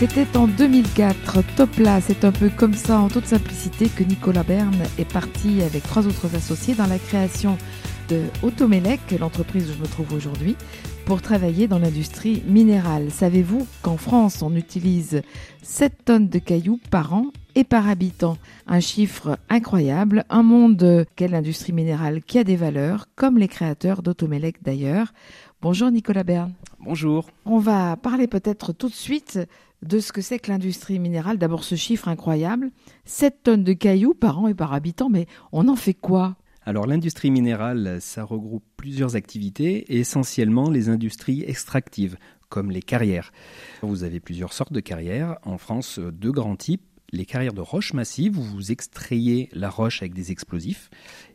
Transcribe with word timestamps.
C'était 0.00 0.34
en 0.38 0.48
2004. 0.48 1.42
Topla, 1.56 2.00
c'est 2.00 2.24
un 2.24 2.32
peu 2.32 2.48
comme 2.48 2.72
ça, 2.72 3.00
en 3.00 3.08
toute 3.08 3.26
simplicité, 3.26 3.86
que 3.90 4.02
Nicolas 4.02 4.44
Berne 4.44 4.82
est 4.96 5.04
parti 5.04 5.60
avec 5.60 5.82
trois 5.82 6.06
autres 6.06 6.34
associés 6.34 6.74
dans 6.74 6.86
la 6.86 6.98
création 6.98 7.58
de 8.08 8.22
Automelec, 8.42 8.98
l'entreprise 9.20 9.68
où 9.68 9.74
je 9.74 9.78
me 9.78 9.86
trouve 9.86 10.14
aujourd'hui, 10.14 10.56
pour 11.04 11.20
travailler 11.20 11.68
dans 11.68 11.78
l'industrie 11.78 12.42
minérale. 12.46 13.10
Savez-vous 13.10 13.66
qu'en 13.82 13.98
France, 13.98 14.40
on 14.40 14.56
utilise 14.56 15.20
7 15.60 16.06
tonnes 16.06 16.28
de 16.30 16.38
cailloux 16.38 16.80
par 16.90 17.12
an 17.12 17.26
et 17.54 17.64
par 17.64 17.86
habitant? 17.86 18.38
Un 18.66 18.80
chiffre 18.80 19.38
incroyable, 19.50 20.24
un 20.30 20.42
monde 20.42 21.04
quelle 21.14 21.34
industrie 21.34 21.74
minérale 21.74 22.22
qui 22.22 22.38
a 22.38 22.44
des 22.44 22.56
valeurs, 22.56 23.04
comme 23.16 23.36
les 23.36 23.48
créateurs 23.48 24.00
d'Automelec 24.00 24.62
d'ailleurs. 24.62 25.12
Bonjour 25.60 25.90
Nicolas 25.90 26.24
Berne. 26.24 26.54
Bonjour. 26.82 27.28
On 27.44 27.58
va 27.58 27.98
parler 27.98 28.26
peut-être 28.26 28.72
tout 28.72 28.88
de 28.88 28.94
suite 28.94 29.38
de 29.82 29.98
ce 29.98 30.12
que 30.12 30.20
c'est 30.20 30.38
que 30.38 30.50
l'industrie 30.50 30.98
minérale. 30.98 31.38
D'abord 31.38 31.64
ce 31.64 31.74
chiffre 31.74 32.08
incroyable, 32.08 32.70
7 33.04 33.42
tonnes 33.42 33.64
de 33.64 33.72
cailloux 33.72 34.14
par 34.14 34.38
an 34.38 34.48
et 34.48 34.54
par 34.54 34.72
habitant, 34.72 35.08
mais 35.08 35.26
on 35.52 35.68
en 35.68 35.76
fait 35.76 35.94
quoi? 35.94 36.36
Alors 36.64 36.86
l'industrie 36.86 37.30
minérale, 37.30 37.98
ça 38.00 38.22
regroupe 38.22 38.64
plusieurs 38.76 39.16
activités 39.16 39.98
essentiellement 39.98 40.70
les 40.70 40.88
industries 40.88 41.42
extractives, 41.46 42.16
comme 42.48 42.70
les 42.70 42.82
carrières. 42.82 43.32
Vous 43.82 44.04
avez 44.04 44.20
plusieurs 44.20 44.52
sortes 44.52 44.72
de 44.72 44.80
carrières. 44.80 45.38
En 45.44 45.56
France, 45.56 45.98
deux 45.98 46.32
grands 46.32 46.56
types 46.56 46.82
les 47.12 47.26
carrières 47.26 47.52
de 47.52 47.60
roches 47.60 47.92
massives 47.92 48.38
où 48.38 48.42
vous 48.42 48.72
extrayez 48.72 49.48
la 49.52 49.70
roche 49.70 50.02
avec 50.02 50.14
des 50.14 50.30
explosifs 50.30 50.90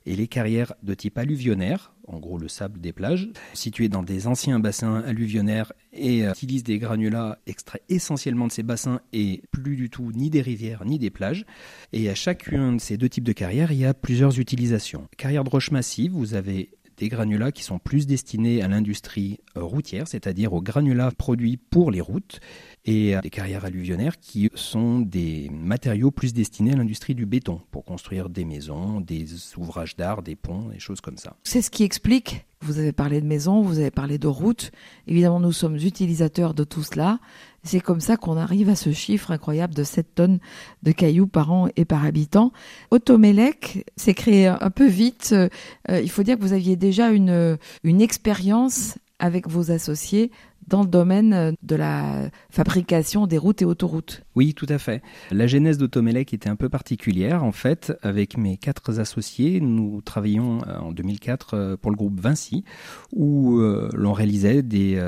et 0.06 0.16
les 0.16 0.28
carrières 0.28 0.74
de 0.84 0.94
type 0.94 1.18
alluvionnaire, 1.18 1.94
en 2.08 2.20
gros 2.20 2.38
le 2.38 2.48
sable 2.48 2.80
des 2.80 2.94
plages, 2.94 3.30
situées 3.54 3.90
dans 3.90 4.04
des 4.04 4.28
anciens 4.28 4.60
bassins 4.60 5.02
alluvionnaires 5.06 5.72
et 5.94 6.26
euh, 6.26 6.32
utilisent 6.32 6.64
des 6.64 6.80
granulats 6.80 7.40
extraits 7.48 7.84
essentiellement 7.90 8.48
de 8.48 8.52
ces 8.52 8.64
bassins 8.64 9.02
et 9.14 9.42
plus 9.52 9.76
du 9.76 9.90
tout 9.90 10.12
ni 10.14 10.30
des 10.30 10.42
rivières 10.42 10.86
ni 10.86 11.00
des 11.00 11.10
plages. 11.10 11.46
Et 11.94 12.10
à 12.10 12.16
chacun 12.16 12.74
de 12.74 12.82
ces 12.82 12.98
deux 12.98 13.10
types 13.10 13.24
de 13.24 13.34
carrières, 13.34 13.72
il 13.72 13.80
y 13.80 13.86
a 13.86 13.94
plusieurs 13.94 14.40
utilisations. 14.40 15.08
Carrière 15.18 15.44
de 15.44 15.50
roches 15.50 15.72
massives, 15.72 16.12
vous 16.12 16.34
avez 16.34 16.70
des 16.98 17.10
granulats 17.10 17.52
qui 17.52 17.64
sont 17.64 17.80
plus 17.80 18.08
destinés 18.08 18.62
à 18.62 18.68
l'industrie 18.68 19.40
euh, 19.58 19.64
routière, 19.64 20.08
c'est-à-dire 20.08 20.54
aux 20.54 20.62
granulats 20.62 21.12
produits 21.12 21.58
pour 21.58 21.92
les 21.92 22.02
routes, 22.02 22.40
et 22.86 23.16
des 23.24 23.30
carrières 23.30 23.66
alluvionnaires 23.66 24.20
qui 24.20 24.50
sont 24.54 25.00
des 25.00 25.50
matériaux 25.52 26.12
plus 26.12 26.34
destinés 26.34 26.74
à 26.74 26.76
l'industrie 26.76 27.16
du 27.16 27.26
béton, 27.26 27.62
pour 27.72 27.84
construire 27.84 28.30
des 28.30 28.46
maisons, 28.46 29.02
des 29.02 29.26
ouvrages 29.58 29.96
d'art, 29.96 30.22
des 30.22 30.36
ponts, 30.36 30.70
des 30.70 30.80
choses 30.80 31.02
comme 31.02 31.18
ça. 31.18 31.36
C'est 31.44 31.62
ce 31.62 31.72
qui 31.72 31.84
explique, 31.84 32.46
vous 32.62 32.80
avez 32.80 32.92
parlé 32.92 33.22
de 33.22 33.26
maisons, 33.26 33.62
vous 33.62 33.80
avez 33.80 33.92
parlé 33.92 34.18
de 34.18 34.28
routes, 34.28 34.72
évidemment 35.08 35.40
nous 35.40 35.52
sommes 35.52 35.76
utilisateurs 35.76 36.54
de 36.54 36.64
tout 36.64 36.84
cela, 36.84 37.20
c'est 37.66 37.80
comme 37.80 38.00
ça 38.00 38.18
qu'on 38.18 38.38
arrive 38.38 38.70
à 38.70 38.76
ce 38.76 38.92
chiffre 38.92 39.32
incroyable 39.32 39.74
de 39.74 39.84
7 39.84 40.16
tonnes 40.16 40.40
de 40.84 40.92
cailloux 40.92 41.28
par 41.28 41.52
an 41.52 41.68
et 41.76 41.86
par 41.86 42.06
habitant. 42.06 42.52
Automelec 42.92 43.86
s'est 43.96 44.14
créé 44.14 44.48
un 44.48 44.70
peu 44.70 44.88
vite. 44.88 45.34
Euh, 45.34 45.50
il 45.90 46.10
faut 46.10 46.24
dire 46.24 46.38
que 46.38 46.42
vous 46.42 46.54
aviez 46.54 46.76
déjà 46.76 47.10
une, 47.10 47.58
une 47.84 48.02
expérience 48.02 48.98
avec 49.20 49.48
vos 49.48 49.72
associés 49.72 50.32
dans 50.68 50.82
le 50.82 50.88
domaine 50.88 51.56
de 51.62 51.76
la 51.76 52.30
fabrication 52.50 53.28
des 53.28 53.38
routes 53.38 53.62
et 53.62 53.66
autoroutes. 53.66 54.25
Oui, 54.36 54.54
tout 54.54 54.66
à 54.68 54.78
fait. 54.78 55.02
La 55.32 55.48
genèse 55.48 55.78
d'Automelec 55.78 56.34
était 56.34 56.50
un 56.50 56.58
peu 56.58 56.68
particulière. 56.68 57.46
En 57.46 57.54
fait, 57.54 57.98
avec 58.02 58.38
mes 58.38 58.58
quatre 58.58 59.00
associés, 59.00 59.62
nous 59.62 60.02
travaillions 60.02 60.60
euh, 60.68 60.78
en 60.78 60.92
2004 60.92 61.54
euh, 61.54 61.78
pour 61.78 61.90
le 61.90 61.96
groupe 61.96 62.20
Vinci, 62.20 62.66
où 63.14 63.60
euh, 63.60 63.90
l'on 63.94 64.12
réalisait 64.12 64.62
des, 64.62 65.02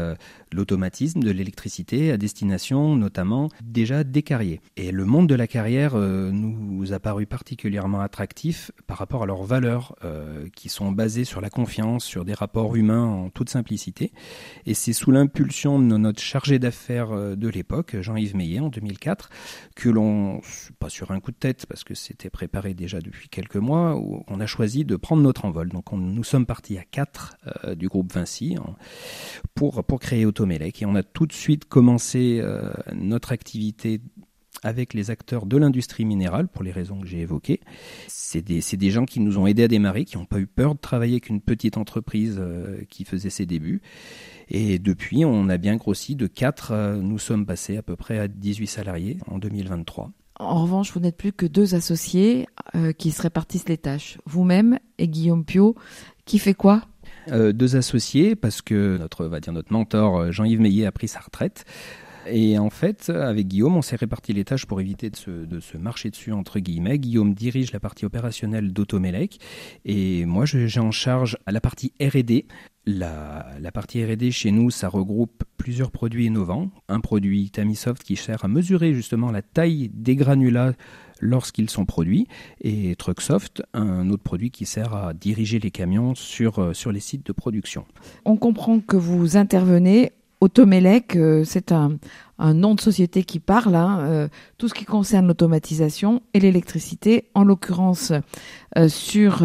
l'automatisme 0.54 1.20
de 1.20 1.32
l'électricité 1.32 2.12
à 2.12 2.18
destination 2.18 2.96
notamment 2.96 3.50
déjà 3.62 4.06
des 4.06 4.24
carriers. 4.24 4.62
Et 4.78 4.92
le 4.92 5.04
monde 5.04 5.28
de 5.28 5.36
la 5.36 5.48
carrière 5.48 5.98
nous 5.98 6.94
a 6.94 7.00
paru 7.00 7.26
particulièrement 7.26 8.00
attractif 8.00 8.72
par 8.86 8.98
rapport 8.98 9.24
à 9.24 9.26
leurs 9.26 9.44
valeurs 9.44 9.96
qui 10.56 10.70
sont 10.70 10.92
basées 10.92 11.26
sur 11.26 11.42
la 11.42 11.50
confiance, 11.50 12.06
sur 12.06 12.26
des 12.26 12.34
rapports 12.34 12.76
humains 12.76 13.04
en 13.04 13.30
toute 13.30 13.50
simplicité. 13.50 14.12
Et 14.66 14.74
c'est 14.74 14.94
sous 14.94 15.12
l'impulsion 15.12 15.80
de 15.80 15.98
notre 15.98 16.22
chargé 16.22 16.59
d'affaires 16.59 17.36
de 17.36 17.48
l'époque, 17.50 17.98
Jean-Yves 18.00 18.36
Meillet, 18.36 18.59
en 18.59 18.70
2004, 18.70 19.16
que 19.75 19.89
l'on, 19.89 20.41
pas 20.79 20.89
sur 20.89 21.11
un 21.11 21.19
coup 21.19 21.31
de 21.31 21.38
tête, 21.38 21.66
parce 21.66 21.83
que 21.83 21.94
c'était 21.94 22.29
préparé 22.29 22.73
déjà 22.73 23.00
depuis 23.00 23.29
quelques 23.29 23.57
mois, 23.57 23.95
où 23.95 24.23
on 24.28 24.39
a 24.39 24.45
choisi 24.45 24.85
de 24.85 24.95
prendre 24.95 25.22
notre 25.22 25.45
envol. 25.45 25.69
Donc 25.69 25.91
nous 25.91 26.23
sommes 26.23 26.45
partis 26.45 26.78
à 26.78 26.83
quatre 26.83 27.38
euh, 27.63 27.75
du 27.75 27.88
groupe 27.88 28.11
Vinci 28.11 28.57
pour, 29.55 29.83
pour 29.83 30.00
créer 30.00 30.25
Automelec. 30.25 30.81
Et 30.81 30.85
on 30.85 30.95
a 30.95 31.03
tout 31.03 31.25
de 31.25 31.33
suite 31.33 31.66
commencé 31.66 32.39
euh, 32.41 32.72
notre 32.94 33.31
activité 33.31 34.01
avec 34.63 34.95
les 34.95 35.11
acteurs 35.11 35.45
de 35.45 35.55
l'industrie 35.55 36.03
minérale, 36.03 36.47
pour 36.47 36.63
les 36.63 36.72
raisons 36.72 36.99
que 36.99 37.05
j'ai 37.05 37.19
évoquées. 37.19 37.59
C'est 38.07 38.41
des, 38.41 38.61
des, 38.61 38.89
gens 38.89 39.05
qui 39.05 39.19
nous 39.19 39.38
ont 39.38 39.45
aidés 39.45 39.63
à 39.63 39.67
démarrer, 39.67 40.03
qui 40.03 40.17
n'ont 40.17 40.25
pas 40.25 40.39
eu 40.39 40.47
peur 40.47 40.73
de 40.73 40.79
travailler 40.79 41.13
avec 41.13 41.29
une 41.29 41.41
petite 41.41 41.78
entreprise 41.78 42.41
qui 42.89 43.05
faisait 43.05 43.29
ses 43.29 43.45
débuts. 43.45 43.84
Et 44.50 44.80
depuis, 44.80 45.25
on 45.25 45.50
a 45.50 45.58
bien 45.58 45.75
grossi 45.75 46.16
de 46.16 46.28
4, 46.28 46.72
euh, 46.72 46.96
nous 46.96 47.19
sommes 47.19 47.46
passés 47.46 47.78
à 47.78 47.81
peu 47.81 47.96
près 47.96 48.19
à 48.19 48.28
18 48.28 48.68
salariés 48.68 49.18
en 49.28 49.38
2023. 49.38 50.12
En 50.40 50.62
revanche, 50.62 50.94
vous 50.94 51.00
n'êtes 51.00 51.18
plus 51.18 51.34
que 51.34 51.46
deux 51.46 51.75
associés 51.75 52.47
euh, 52.75 52.94
qui 52.94 53.12
se 53.12 53.22
répartissent 53.22 53.68
les 53.68 53.78
tâches. 53.78 54.19
Vous-même 54.25 54.80
et 54.97 55.08
Guillaume 55.08 55.44
Pio, 55.44 55.75
qui 56.25 56.40
fait 56.40 56.53
quoi? 56.53 56.84
Euh, 57.30 57.52
Deux 57.52 57.75
associés, 57.75 58.35
parce 58.35 58.62
que 58.62 58.97
notre, 58.97 59.25
va 59.25 59.40
dire 59.40 59.52
notre 59.52 59.74
mentor 59.74 60.31
Jean-Yves 60.31 60.62
Meillet 60.62 60.85
a 60.85 60.91
pris 60.91 61.08
sa 61.08 61.19
retraite. 61.19 61.66
Et 62.30 62.58
en 62.58 62.70
fait, 62.70 63.10
avec 63.10 63.48
Guillaume, 63.48 63.76
on 63.76 63.82
s'est 63.82 63.96
réparti 63.96 64.34
les 64.34 64.44
tâches 64.44 64.66
pour 64.66 64.82
éviter 64.82 65.10
de 65.10 65.16
se, 65.16 65.78
marcher 65.78 66.10
dessus, 66.10 66.32
entre 66.32 66.60
guillemets. 66.60 67.00
Guillaume 67.00 67.34
dirige 67.34 67.72
la 67.72 67.80
partie 67.80 68.06
opérationnelle 68.06 68.74
d'Automelec 68.74 69.40
et 69.86 70.26
moi, 70.26 70.46
j'ai 70.46 70.80
en 70.80 70.92
charge 70.92 71.38
la 71.48 71.62
partie 71.62 71.94
R&D. 72.02 72.46
La, 72.90 73.46
la, 73.60 73.72
partie 73.74 74.02
R&D 74.02 74.32
chez 74.32 74.50
nous, 74.52 74.70
ça 74.70 74.88
regroupe 74.88 75.44
plusieurs 75.58 75.92
produits 75.92 76.28
innovants. 76.28 76.70
Un 76.88 77.02
produit 77.02 77.50
Tamisoft 77.50 78.02
qui 78.02 78.16
sert 78.16 78.46
à 78.46 78.48
mesurer 78.48 78.94
justement 78.94 79.30
la 79.30 79.42
taille 79.42 79.90
des 79.94 80.16
granulats 80.16 80.72
lorsqu'ils 81.20 81.70
sont 81.70 81.86
produits, 81.86 82.28
et 82.62 82.96
Trucksoft, 82.96 83.64
un 83.74 84.09
autre 84.09 84.24
produit 84.24 84.52
qui 84.52 84.66
sert 84.66 84.94
à 84.94 85.14
diriger 85.14 85.59
les 85.59 85.72
camions 85.72 86.16
sur, 86.16 86.59
euh, 86.59 86.74
sur 86.74 86.92
les 86.92 87.00
sites 87.00 87.26
de 87.26 87.34
production. 87.34 87.86
On 88.26 88.38
comprend 88.38 88.80
que 88.80 88.98
vous 88.98 89.38
intervenez 89.38 90.12
Automelec, 90.40 91.16
euh, 91.16 91.44
c'est 91.44 91.72
un, 91.72 91.98
nom 92.40 92.75
de 92.75 92.81
société 92.81 93.24
qui 93.24 93.40
parle, 93.40 93.74
hein, 93.74 94.00
euh, 94.02 94.28
tout 94.59 94.68
ce 94.68 94.75
qui 94.75 94.86
concerne 94.86 95.25
l'automatisation 95.25 96.22
et 96.36 96.40
l'électricité, 96.40 97.30
en 97.34 97.44
l'occurrence 97.44 98.14
euh, 98.78 98.88
sur 98.88 99.42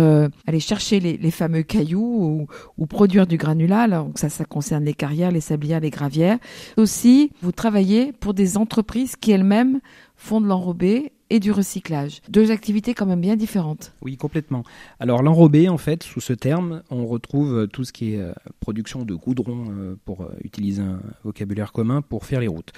aller 0.47 0.61
chercher 0.61 1.01
les, 1.01 1.31
fameux 1.31 1.63
cailloux 1.63 2.47
ou, 2.77 2.87
produire 2.87 3.27
du 3.27 3.39
granulat, 3.39 3.89
donc 3.89 4.19
ça, 4.19 4.29
ça 4.29 4.45
concerne 4.45 4.85
les 4.85 4.93
carrières, 4.93 5.31
les 5.31 5.41
sablières, 5.41 5.81
les 5.81 5.89
gravières. 5.89 6.37
Aussi, 6.77 7.33
vous 7.41 7.53
travaillez 7.53 8.13
pour 8.13 8.35
des 8.35 8.59
entreprises 8.59 9.17
qui 9.17 9.31
elles-mêmes 9.33 9.81
font 10.15 10.43
de 10.43 10.47
l'enrobé 10.47 11.13
et 11.33 11.41
du 11.41 11.51
recyclage. 11.51 12.21
Deux 12.29 12.51
activités 12.51 12.93
quand 12.93 13.07
même 13.07 13.23
bien 13.23 13.37
différentes. 13.37 13.95
Oui, 14.03 14.19
complètement. 14.19 14.65
Alors 15.01 15.23
l'enrobé, 15.23 15.71
en 15.71 15.79
fait, 15.79 16.03
sous 16.03 16.21
ce 16.21 16.35
terme, 16.35 16.83
on 16.91 17.07
retrouve 17.07 17.55
euh, 17.55 17.67
tout 17.67 17.85
ce 17.85 17.93
qui 17.95 18.13
est 18.13 18.21
euh, 18.21 18.35
production 18.61 19.03
de 19.07 19.15
goudron, 19.15 19.65
euh, 19.71 19.97
pour 20.05 20.29
utiliser 20.45 20.83
un 20.83 21.01
vocabulaire 21.25 21.73
commun, 21.73 22.03
pour 22.03 22.27
faire 22.27 22.41
les 22.41 22.49
routes. 22.49 22.73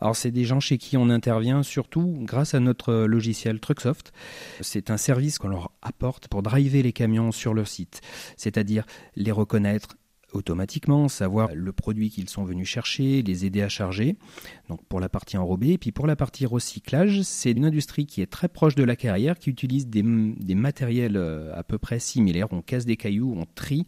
Alors 0.00 0.16
c'est 0.16 0.32
des 0.32 0.44
gens 0.44 0.58
chez 0.58 0.76
qui 0.76 0.96
on 0.96 1.08
intervient 1.08 1.62
surtout 1.62 2.16
grâce 2.22 2.52
à 2.52 2.58
notre 2.58 2.92
logiciel 3.04 3.60
Trucksoft. 3.60 4.12
C'est 4.60 4.90
un 4.90 4.96
service 4.96 5.38
qu'on 5.38 5.48
leur 5.48 5.70
apporte 5.80 6.26
pour 6.26 6.42
driver 6.42 6.82
les 6.82 6.92
camions 6.92 7.30
sur 7.30 7.54
leur 7.54 7.68
site, 7.68 8.00
c'est-à-dire 8.36 8.86
les 9.14 9.30
reconnaître, 9.30 9.96
automatiquement, 10.32 11.08
savoir 11.08 11.50
le 11.54 11.72
produit 11.72 12.10
qu'ils 12.10 12.28
sont 12.28 12.44
venus 12.44 12.68
chercher, 12.68 13.22
les 13.22 13.44
aider 13.44 13.62
à 13.62 13.68
charger. 13.68 14.16
Donc 14.68 14.84
pour 14.86 15.00
la 15.00 15.08
partie 15.08 15.36
enrobée, 15.36 15.72
et 15.72 15.78
puis 15.78 15.92
pour 15.92 16.06
la 16.06 16.16
partie 16.16 16.46
recyclage, 16.46 17.22
c'est 17.22 17.52
une 17.52 17.64
industrie 17.64 18.06
qui 18.06 18.22
est 18.22 18.30
très 18.30 18.48
proche 18.48 18.74
de 18.74 18.84
la 18.84 18.96
carrière, 18.96 19.38
qui 19.38 19.50
utilise 19.50 19.86
des, 19.86 20.02
des 20.02 20.54
matériels 20.54 21.16
euh, 21.16 21.52
à 21.54 21.62
peu 21.62 21.78
près 21.78 21.98
similaires. 21.98 22.48
On 22.52 22.62
casse 22.62 22.86
des 22.86 22.96
cailloux, 22.96 23.34
on 23.36 23.46
trie, 23.54 23.86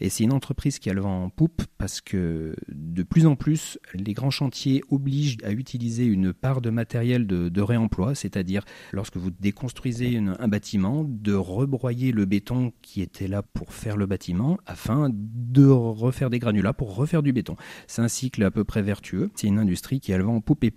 et 0.00 0.08
c'est 0.08 0.24
une 0.24 0.32
entreprise 0.32 0.78
qui 0.78 0.90
a 0.90 0.94
le 0.94 1.00
vent 1.00 1.24
en 1.24 1.30
poupe 1.30 1.62
parce 1.78 2.00
que 2.00 2.54
de 2.68 3.02
plus 3.02 3.26
en 3.26 3.36
plus, 3.36 3.78
les 3.94 4.14
grands 4.14 4.30
chantiers 4.30 4.82
obligent 4.90 5.38
à 5.44 5.52
utiliser 5.52 6.04
une 6.04 6.32
part 6.32 6.60
de 6.60 6.70
matériel 6.70 7.26
de, 7.26 7.60
réemploi, 7.60 8.14
c'est-à-dire 8.14 8.64
lorsque 8.92 9.16
vous 9.16 9.30
déconstruisez 9.30 10.18
un 10.18 10.48
bâtiment, 10.48 11.04
de 11.04 11.34
rebroyer 11.34 12.12
le 12.12 12.24
béton 12.26 12.72
qui 12.82 13.02
était 13.02 13.26
là 13.26 13.42
pour 13.42 13.72
faire 13.72 13.96
le 13.96 14.06
bâtiment 14.06 14.58
afin 14.66 15.10
de 15.12 15.65
refaire 15.70 16.30
des 16.30 16.38
granulats 16.38 16.72
pour 16.72 16.94
refaire 16.94 17.22
du 17.22 17.32
béton. 17.32 17.56
C'est 17.86 18.02
un 18.02 18.08
cycle 18.08 18.42
à 18.42 18.50
peu 18.50 18.64
près 18.64 18.82
vertueux. 18.82 19.30
C'est 19.34 19.46
une 19.46 19.58
industrie 19.58 20.00
qui 20.00 20.12
a 20.12 20.18
le 20.18 20.24
vent 20.24 20.36
en 20.36 20.40
poupe 20.40 20.64
et 20.64 20.72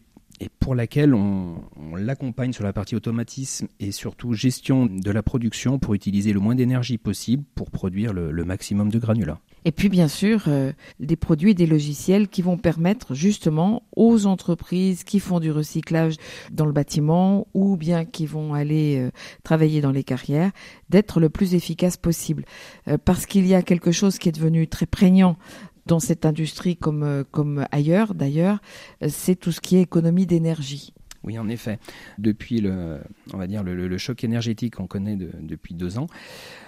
pour 0.60 0.74
laquelle 0.74 1.14
on, 1.14 1.62
l'accompagne 1.98 2.54
sur 2.54 2.64
la 2.64 2.72
partie 2.72 2.96
automatisme 2.96 3.68
et 3.80 3.92
surtout 3.92 4.34
gestion 4.34 4.86
de 4.86 5.12
la 5.12 5.22
production 5.22 5.80
pour 5.80 5.94
utiliser 5.94 6.32
le 6.32 6.40
moins 6.40 6.56
d'énergie 6.56 6.98
possible 6.98 7.44
pour 7.56 7.72
produire 7.72 8.14
le 8.14 8.46
maximum 8.46 8.90
de 8.90 9.00
granulats. 9.00 9.42
Et 9.66 9.72
puis 9.72 9.90
bien 9.90 10.08
sûr, 10.08 10.44
euh, 10.48 10.72
des 11.00 11.16
produits 11.16 11.52
et 11.52 11.54
des 11.54 11.66
logiciels 11.66 12.28
qui 12.28 12.42
vont 12.42 12.58
permettre 12.58 13.14
justement 13.14 13.84
aux 13.96 14.26
entreprises 14.26 15.04
qui 15.04 15.20
font 15.20 15.40
du 15.40 15.52
recyclage 15.52 16.16
dans 16.52 16.66
le 16.66 16.72
bâtiment 16.72 17.48
ou 17.54 17.76
bien 17.78 18.06
qui 18.06 18.26
vont 18.26 18.54
aller 18.54 18.98
euh, 18.98 19.12
travailler 19.44 19.82
dans 19.82 19.92
les 19.92 20.04
carrières 20.04 20.52
d'être 20.90 21.20
le 21.20 21.30
plus 21.30 21.56
efficace 21.56 21.98
possible. 21.98 22.46
Euh, 22.88 22.98
parce 23.04 23.26
qu'il 23.26 23.46
y 23.46 23.54
a 23.54 23.62
quelque 23.62 23.92
chose 23.92 24.18
qui 24.18 24.30
est 24.30 24.34
devenu 24.34 24.68
très 24.68 24.86
prégnant 24.86 25.38
dans 25.86 26.00
cette 26.00 26.26
industrie 26.26 26.78
comme, 26.78 27.24
comme 27.32 27.66
ailleurs 27.72 28.14
d'ailleurs, 28.14 28.60
c'est 29.08 29.36
tout 29.36 29.52
ce 29.52 29.60
qui 29.60 29.76
est 29.76 29.82
économie 29.82 30.28
d'énergie. 30.28 30.94
Oui, 31.24 31.38
en 31.38 31.50
effet. 31.50 31.80
Depuis 32.18 32.62
le, 32.62 33.00
on 33.34 33.38
va 33.38 33.48
dire 33.48 33.64
le, 33.64 33.98
choc 33.98 34.24
énergétique 34.24 34.76
qu'on 34.76 34.88
connaît 34.88 35.16
de, 35.16 35.32
depuis 35.42 35.76
deux 35.76 35.98
ans, 35.98 36.08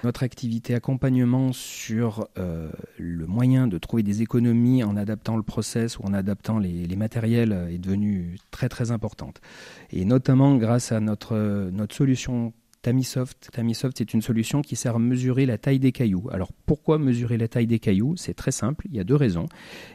notre 0.03 0.23
activité 0.23 0.75
accompagnement 0.75 1.53
sur 1.53 2.27
euh, 2.37 2.69
le 2.97 3.25
moyen 3.27 3.67
de 3.67 3.77
trouver 3.77 4.03
des 4.03 4.21
économies 4.21 4.83
en 4.83 4.97
adaptant 4.97 5.37
le 5.37 5.43
process 5.43 5.97
ou 5.97 6.03
en 6.03 6.13
adaptant 6.13 6.59
les, 6.59 6.85
les, 6.85 6.95
matériels 6.95 7.67
est 7.71 7.77
devenue 7.77 8.37
très 8.51 8.67
très 8.67 8.91
importante. 8.91 9.39
Et 9.91 10.03
notamment 10.03 10.55
grâce 10.57 10.91
à 10.91 10.99
notre, 10.99 11.69
notre 11.71 11.95
solution 11.95 12.53
Tamisoft. 12.81 13.49
Tamisoft, 13.51 13.97
c'est 13.97 14.13
une 14.13 14.21
solution 14.21 14.61
qui 14.61 14.75
sert 14.75 14.95
à 14.95 14.99
mesurer 14.99 15.45
la 15.45 15.57
taille 15.57 15.79
des 15.79 15.91
cailloux. 15.91 16.29
Alors 16.31 16.51
pourquoi 16.65 16.97
mesurer 16.97 17.37
la 17.37 17.47
taille 17.47 17.67
des 17.67 17.79
cailloux? 17.79 18.15
C'est 18.17 18.33
très 18.33 18.51
simple, 18.51 18.87
il 18.89 18.95
y 18.95 18.99
a 18.99 19.03
deux 19.03 19.15
raisons. 19.15 19.45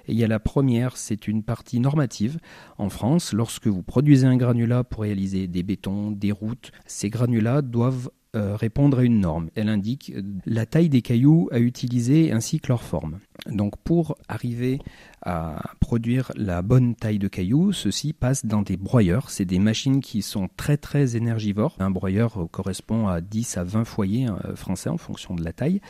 Et 0.06 0.12
il 0.12 0.19
y 0.19 0.25
a 0.25 0.29
la 0.29 0.38
première, 0.38 0.97
c'est 0.97 1.27
une 1.27 1.43
partie 1.43 1.81
normative. 1.81 2.38
En 2.79 2.88
France, 2.88 3.33
lorsque 3.33 3.67
vous 3.67 3.83
produisez 3.83 4.27
un 4.27 4.37
granulat 4.37 4.85
pour 4.85 5.03
réaliser 5.03 5.49
des 5.49 5.62
bétons, 5.62 6.12
des 6.12 6.33
routes, 6.33 6.71
ces 6.87 7.11
granulats 7.11 7.62
doivent 7.62 8.11
répondre 8.37 8.99
à 8.99 9.03
une 9.03 9.21
norme. 9.21 9.50
Elle 9.55 9.69
indique 9.69 10.12
la 10.44 10.67
taille 10.67 10.88
des 10.88 11.03
cailloux 11.03 11.49
à 11.53 11.59
utiliser 11.59 12.33
ainsi 12.33 12.61
que 12.61 12.69
leur 12.69 12.83
forme. 12.83 13.19
Donc 13.47 13.77
pour 13.79 14.17
arriver 14.29 14.79
à 15.23 15.73
produire 15.81 16.33
la 16.37 16.62
bonne 16.62 16.94
taille 16.94 17.19
de 17.19 17.29
cailloux, 17.29 17.73
ceci 17.73 18.12
passe 18.12 18.47
dans 18.47 18.62
des 18.62 18.77
broyeurs. 18.77 19.31
C'est 19.31 19.44
des 19.44 19.59
machines 19.59 20.00
qui 20.00 20.23
sont 20.23 20.49
très 20.56 20.77
très 20.77 21.17
énergivores. 21.17 21.77
Un 21.79 21.91
broyeur 21.91 22.47
correspond 22.50 23.09
à 23.09 23.21
10 23.21 23.56
à 23.56 23.65
20 23.65 23.85
foyers 23.85 24.29
euh, 24.29 24.55
français 24.55 24.88
en 24.88 24.99
fonction 24.99 25.35
de 25.35 25.44
la 25.44 25.53
taille. 25.53 25.81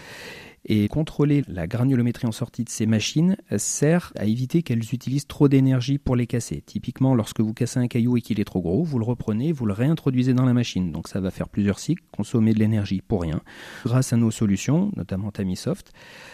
Et 0.68 0.88
contrôler 0.88 1.44
la 1.46 1.68
granulométrie 1.68 2.26
en 2.26 2.32
sortie 2.32 2.64
de 2.64 2.68
ces 2.68 2.86
machines 2.86 3.36
sert 3.56 4.12
à 4.16 4.24
éviter 4.24 4.62
qu'elles 4.62 4.82
utilisent 4.92 5.28
trop 5.28 5.48
d'énergie 5.48 5.98
pour 5.98 6.16
les 6.16 6.26
casser. 6.26 6.62
Typiquement, 6.66 7.14
lorsque 7.14 7.40
vous 7.40 7.54
cassez 7.54 7.78
un 7.78 7.86
caillou 7.86 8.16
et 8.16 8.20
qu'il 8.20 8.40
est 8.40 8.44
trop 8.44 8.60
gros, 8.60 8.82
vous 8.82 8.98
le 8.98 9.04
reprenez, 9.04 9.52
vous 9.52 9.64
le 9.64 9.72
réintroduisez 9.72 10.34
dans 10.34 10.44
la 10.44 10.54
machine. 10.54 10.90
Donc 10.90 11.06
ça 11.06 11.20
va 11.20 11.30
faire 11.30 11.48
plusieurs 11.48 11.78
cycles, 11.78 12.02
consommer 12.10 12.52
de 12.52 12.58
l'énergie 12.58 13.00
pour 13.00 13.22
rien. 13.22 13.42
Grâce 13.84 14.12
à 14.12 14.16
nos 14.16 14.32
solutions, 14.32 14.90
notamment 14.96 15.30
Tamisoft, 15.30 15.92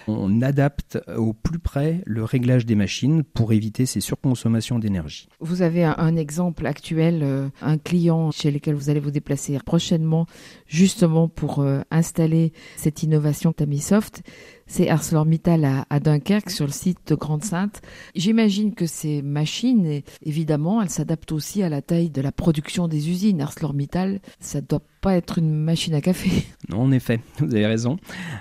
on 0.08 0.40
adapte 0.40 0.98
au 1.14 1.34
plus 1.34 1.58
près 1.58 2.00
le 2.06 2.24
réglage 2.24 2.64
des 2.64 2.74
machines 2.74 3.24
pour 3.24 3.52
éviter 3.52 3.84
ces 3.84 4.00
surconsommations 4.00 4.78
d'énergie. 4.78 5.28
Vous 5.40 5.60
avez 5.60 5.84
un, 5.84 6.16
exemple 6.16 6.66
actuel, 6.66 7.20
euh, 7.22 7.48
un 7.60 7.76
client 7.76 8.30
chez 8.30 8.50
lequel 8.50 8.74
vous 8.74 8.88
allez 8.88 9.00
vous 9.00 9.10
déplacer 9.10 9.58
prochainement, 9.64 10.26
justement 10.66 11.28
pour 11.28 11.60
euh, 11.60 11.80
installer 11.90 12.52
cette 12.76 13.02
innovation 13.02 13.52
Tamisoft 13.52 14.21
c'est 14.66 14.88
ArcelorMittal 14.88 15.84
à, 15.90 16.00
Dunkerque 16.00 16.48
sur 16.48 16.64
le 16.64 16.72
site 16.72 16.98
de 17.08 17.14
Grande-Sainte. 17.14 17.82
J'imagine 18.14 18.74
que 18.74 18.86
ces 18.86 19.20
machines, 19.20 20.00
évidemment, 20.24 20.80
elles 20.80 20.88
s'adaptent 20.88 21.32
aussi 21.32 21.62
à 21.62 21.68
la 21.68 21.82
taille 21.82 22.08
de 22.08 22.22
la 22.22 22.32
production 22.32 22.88
des 22.88 23.10
usines. 23.10 23.42
ArcelorMittal, 23.42 24.20
ça 24.40 24.62
doit 24.62 24.80
pas 25.02 25.14
être 25.14 25.38
une 25.38 25.52
machine 25.52 25.94
à 25.94 26.00
café. 26.00 26.30
Non, 26.68 26.82
en 26.82 26.92
effet, 26.92 27.20
vous 27.38 27.54
avez 27.54 27.66
raison. 27.66 27.98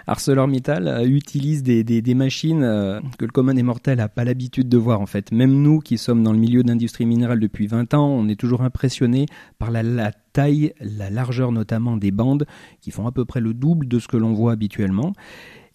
ArcelorMittal 0.08 0.88
euh, 0.88 1.06
utilise 1.06 1.64
des, 1.64 2.14
machines 2.14 2.64
euh, 2.64 3.02
que 3.18 3.26
le 3.26 3.32
commun 3.32 3.54
des 3.54 3.64
mortels 3.64 3.98
n'a 3.98 4.08
pas 4.08 4.24
l'habitude 4.24 4.70
de 4.70 4.78
voir 4.78 5.02
en 5.02 5.06
fait. 5.06 5.34
Même 5.34 5.62
nous 5.62 5.80
qui 5.80 5.98
sommes 5.98 6.24
dans 6.24 6.32
le 6.32 6.38
milieu 6.38 6.64
d'industrie 6.64 7.06
minérale 7.06 7.42
depuis 7.42 7.68
20 7.68 7.94
ans, 7.94 8.08
on 8.08 8.30
est 8.30 8.40
toujours 8.40 8.62
impressionné 8.62 9.26
par 9.60 9.70
la 9.72 10.12
taille, 10.32 10.74
la 10.80 11.10
largeur 11.10 11.52
notamment 11.52 11.98
des 11.98 12.12
bandes 12.12 12.46
qui 12.80 12.92
font 12.92 13.06
à 13.06 13.12
peu 13.12 13.26
près 13.26 13.42
le 13.42 13.54
double 13.54 13.88
de 13.88 14.00
ce 14.00 14.08
que 14.08 14.18
l'on 14.18 14.34
voit 14.34 14.54
habituellement 14.54 15.14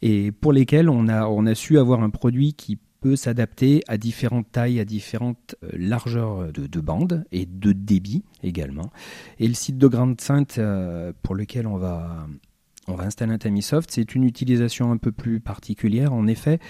et 0.03 0.33
pour 0.33 0.53
lesquels 0.53 0.89
on 0.89 1.09
a, 1.09 1.55
su 1.55 1.79
avoir 1.79 2.03
un 2.03 2.11
produit 2.11 2.55
qui 2.55 2.79
peut 3.01 3.17
s'adapter 3.17 3.83
à 3.89 3.99
différentes 3.99 4.51
tailles, 4.51 4.81
à 4.81 4.85
différentes 4.85 5.55
euh, 5.63 5.69
largeurs 5.75 6.53
de, 6.53 6.67
de 6.67 6.81
bandes 6.81 7.25
et 7.31 7.47
de 7.47 7.73
débit 7.73 8.25
également. 8.43 8.91
Et 9.39 9.47
le 9.47 9.55
site 9.55 9.79
de 9.79 9.87
Grande 9.87 10.21
Sainte 10.21 10.57
euh, 10.59 11.13
pour 11.23 11.35
lequel 11.35 11.67
on 11.67 11.77
va 11.77 12.27
on 12.89 12.95
va 12.95 13.05
installer 13.05 13.33
un 13.33 13.39
Tamisoft, 13.39 13.91
c'est 13.91 14.15
une 14.15 14.25
utilisation 14.25 14.93
un 14.93 14.97
peu 14.97 15.13
plus 15.13 15.41
particulière. 15.41 16.13
En 16.13 16.27
effet, 16.27 16.61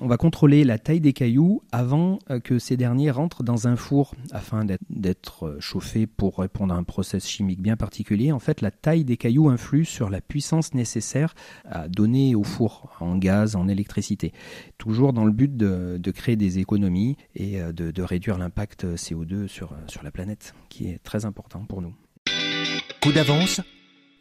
on 0.00 0.06
va 0.06 0.16
contrôler 0.16 0.64
la 0.64 0.78
taille 0.78 1.00
des 1.00 1.12
cailloux 1.12 1.62
avant 1.72 2.18
euh, 2.30 2.40
que 2.40 2.58
ces 2.58 2.76
derniers 2.76 3.10
rentrent 3.10 3.42
dans 3.42 3.68
un 3.68 3.76
four 3.76 4.14
afin 4.32 4.66
d'être 4.90 5.46
euh, 5.46 5.60
chauffés 5.60 6.06
pour 6.06 6.38
répondre 6.38 6.74
à 6.74 6.76
un 6.76 6.82
process 6.82 7.26
chimique 7.26 7.60
bien 7.60 7.76
particulier. 7.76 8.32
En 8.32 8.38
fait, 8.38 8.60
la 8.60 8.70
taille 8.70 9.04
des 9.04 9.16
cailloux 9.16 9.48
influe 9.48 9.84
sur 9.84 10.10
la 10.10 10.20
puissance 10.20 10.74
nécessaire 10.74 11.34
à 11.64 11.88
donner 11.88 12.34
au 12.34 12.44
four 12.44 12.94
en 13.00 13.16
gaz, 13.16 13.56
en 13.56 13.68
électricité. 13.68 14.32
Toujours 14.78 15.12
dans 15.12 15.24
le 15.24 15.32
but 15.32 15.56
de, 15.56 15.98
créer 16.12 16.36
des 16.36 16.58
économies 16.58 17.16
et 17.34 17.60
euh, 17.60 17.72
de, 17.72 17.90
de 17.90 18.02
réduire 18.02 18.36
l'impact 18.36 18.84
CO2 18.84 19.48
sur, 19.48 19.74
sur 19.86 20.02
la 20.02 20.10
planète, 20.10 20.54
qui 20.68 20.88
est 20.88 21.02
très 21.02 21.24
important 21.24 21.64
pour 21.64 21.80
nous. 21.80 21.94
Coup 23.00 23.12
d'avance 23.12 23.60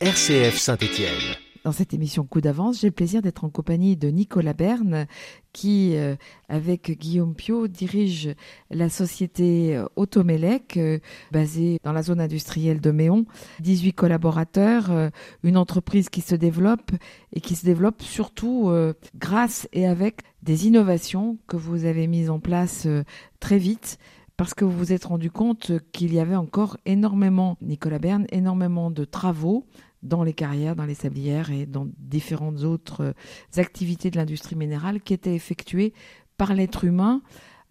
RCF 0.02 0.58
Saint-Étienne. 0.58 1.36
Dans 1.64 1.72
cette 1.72 1.94
émission 1.94 2.26
Coup 2.26 2.42
d'avance, 2.42 2.82
j'ai 2.82 2.88
le 2.88 2.92
plaisir 2.92 3.22
d'être 3.22 3.44
en 3.44 3.52
compagnie 3.52 3.96
de 3.96 4.08
Nicolas 4.08 4.56
Berne, 4.56 5.06
qui, 5.54 5.96
euh, 5.96 6.16
avec 6.50 6.98
Guillaume 6.98 7.36
Pio, 7.36 7.68
dirige 7.68 8.34
la 8.72 8.90
société 8.90 9.80
Automelec, 9.96 10.78
euh, 10.78 10.98
basée 11.32 11.78
dans 11.84 11.94
la 11.94 12.02
zone 12.02 12.20
industrielle 12.20 12.82
de 12.82 12.90
Méon. 12.90 13.28
18 13.60 13.94
collaborateurs, 13.94 14.90
euh, 14.90 15.10
une 15.44 15.56
entreprise 15.56 16.10
qui 16.10 16.22
se 16.22 16.34
développe 16.34 16.94
et 17.34 17.40
qui 17.40 17.56
se 17.56 17.64
développe 17.64 18.02
surtout 18.02 18.70
euh, 18.70 18.94
grâce 19.16 19.68
et 19.72 19.86
avec 19.86 20.22
des 20.42 20.66
innovations 20.66 21.38
que 21.48 21.58
vous 21.58 21.86
avez 21.86 22.08
mises 22.08 22.32
en 22.32 22.40
place 22.40 22.88
euh, 22.88 23.04
très 23.40 23.60
vite 23.60 24.00
parce 24.42 24.56
que 24.56 24.66
vous 24.66 24.76
vous 24.76 24.92
êtes 24.92 25.06
rendu 25.06 25.30
compte 25.30 25.72
qu'il 25.92 26.12
y 26.16 26.20
avait 26.20 26.36
encore 26.36 26.76
énormément, 26.88 27.60
Nicolas 27.62 28.00
Berne, 28.00 28.26
énormément 28.32 28.90
de 28.90 29.06
travaux 29.06 29.68
dans 30.02 30.24
les 30.24 30.34
carrières, 30.34 30.76
dans 30.76 30.88
les 30.88 30.96
sablières 30.96 31.52
et 31.52 31.68
dans 31.68 31.88
différentes 32.00 32.64
autres 32.64 33.14
activités 33.58 34.10
de 34.10 34.18
l'industrie 34.18 34.56
minérale 34.56 35.00
qui 35.00 35.14
étaient 35.14 35.36
effectuées 35.36 35.94
par 36.38 36.56
l'être 36.56 36.86
humain 36.86 37.22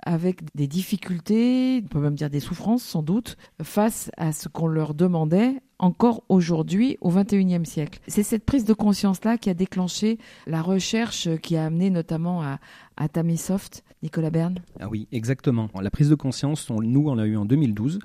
avec 0.05 0.43
des 0.55 0.67
difficultés, 0.67 1.83
on 1.85 1.89
peut 1.89 1.99
même 1.99 2.15
dire 2.15 2.31
des 2.31 2.41
souffrances 2.41 2.85
sans 2.85 3.03
doute, 3.03 3.37
face 3.63 4.11
à 4.17 4.33
ce 4.33 4.49
qu'on 4.49 4.67
leur 4.67 4.95
demandait 4.95 5.61
encore 5.79 6.23
aujourd'hui 6.29 6.99
au 7.01 7.11
XXIe 7.11 7.65
siècle. 7.65 8.01
C'est 8.07 8.23
cette 8.23 8.45
prise 8.45 8.65
de 8.65 8.75
conscience-là 8.75 9.39
qui 9.39 9.51
a 9.51 9.55
déclenché 9.55 10.19
la 10.47 10.63
recherche 10.63 11.29
qui 11.39 11.57
a 11.57 11.65
amené 11.65 11.91
notamment 11.91 12.43
à, 12.43 12.59
à 13.01 13.09
Tamisoft, 13.09 13.83
Nicolas 14.03 14.29
Berne 14.29 14.59
Ah 14.79 14.89
oui, 14.89 15.09
exactement. 15.11 15.71
La 15.81 15.91
prise 15.91 16.11
de 16.11 16.15
conscience, 16.15 16.69
on, 16.69 16.83
nous, 16.83 17.09
on 17.09 17.15
l'a 17.15 17.25
eu 17.25 17.37
en 17.37 17.47
2012. 17.47 17.99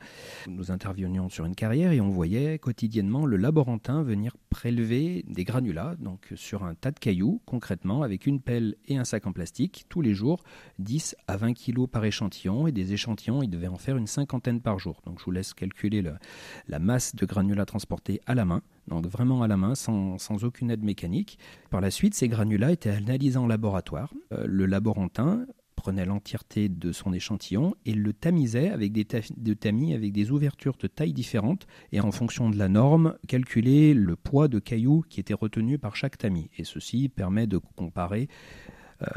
Nous 0.48 0.72
intervenions 0.72 1.28
sur 1.28 1.46
une 1.46 1.54
carrière 1.54 1.92
et 1.92 2.00
on 2.00 2.08
voyait 2.08 2.58
quotidiennement 2.60 3.25
le 3.25 3.36
laborantin 3.36 4.04
venir 4.04 4.38
prélever 4.50 5.25
des 5.28 5.44
granulats, 5.44 5.96
donc 6.00 6.32
sur 6.36 6.64
un 6.64 6.75
tas 6.75 6.92
de 6.92 7.00
cailloux, 7.00 7.42
concrètement, 7.46 8.04
avec 8.04 8.25
une 8.25 8.40
pelle 8.40 8.75
et 8.88 8.96
un 8.96 9.04
sac 9.04 9.28
en 9.28 9.34
plastique, 9.34 9.86
tous 9.90 10.00
les 10.00 10.14
jours, 10.14 10.44
10 10.80 11.18
à 11.28 11.36
20 11.36 11.54
kilos 11.54 11.90
par 11.92 12.06
échantillon, 12.06 12.66
et 12.66 12.72
des 12.72 12.94
échantillons, 12.94 13.44
il 13.44 13.50
devait 13.50 13.68
en 13.68 13.78
faire 13.78 13.98
une 13.98 14.08
cinquantaine 14.08 14.62
par 14.62 14.80
jour. 14.80 15.02
Donc 15.06 15.20
je 15.20 15.25
vous 15.25 15.32
laisse 15.32 15.54
calculer 15.54 16.02
le, 16.02 16.14
la 16.70 16.80
masse 16.80 17.16
de 17.16 17.25
granulats 17.25 17.66
transportés 17.66 18.22
à 18.28 18.34
la 18.34 18.46
main, 18.46 18.62
donc 18.88 19.08
vraiment 19.08 19.42
à 19.42 19.48
la 19.48 19.58
main, 19.58 19.75
sans, 19.75 20.44
aucune 20.44 20.72
aide 20.72 20.84
mécanique. 20.84 21.39
Par 21.70 21.82
la 21.82 21.92
suite, 21.92 22.13
ces 22.13 22.27
granulats 22.27 22.72
étaient 22.72 22.89
analysés 22.89 23.38
en 23.38 23.48
laboratoire. 23.48 24.13
Euh, 24.32 24.46
le 24.48 24.65
laborantin 24.65 25.46
prenait 25.75 26.06
l'entièreté 26.06 26.70
de 26.70 26.92
son 26.92 27.13
échantillon 27.13 27.75
et 27.86 27.94
le 27.94 28.12
tamisait 28.13 28.70
avec 28.70 28.92
des 28.92 29.06
de 29.38 29.54
tamis 29.54 29.94
avec 29.94 30.13
des 30.13 30.32
ouvertures 30.32 30.77
de 30.80 30.88
taille 30.88 31.13
différentes 31.13 31.68
et 31.92 32.00
en 32.00 32.12
fonction 32.12 32.50
de 32.50 32.58
la 32.58 32.70
norme, 32.70 33.15
calculer 33.27 33.94
le 33.94 34.15
poids 34.15 34.48
de 34.48 34.60
cailloux 34.60 35.04
qui 35.08 35.20
était 35.20 35.36
retenu 35.36 35.77
par 35.77 35.96
chaque 35.96 36.18
tamis. 36.18 36.50
Et 36.58 36.63
ceci 36.63 37.10
permet 37.10 37.46
de 37.46 37.60
comparer 37.75 38.30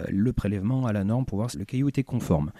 le 0.08 0.32
prélèvement 0.32 0.87
à 0.87 0.92
la 0.92 1.04
norme 1.04 1.25
pour 1.25 1.38
voir 1.38 1.50
si 1.50 1.58
le 1.58 1.64
caillou 1.64 1.88
était 1.88 2.04
conforme. 2.04 2.52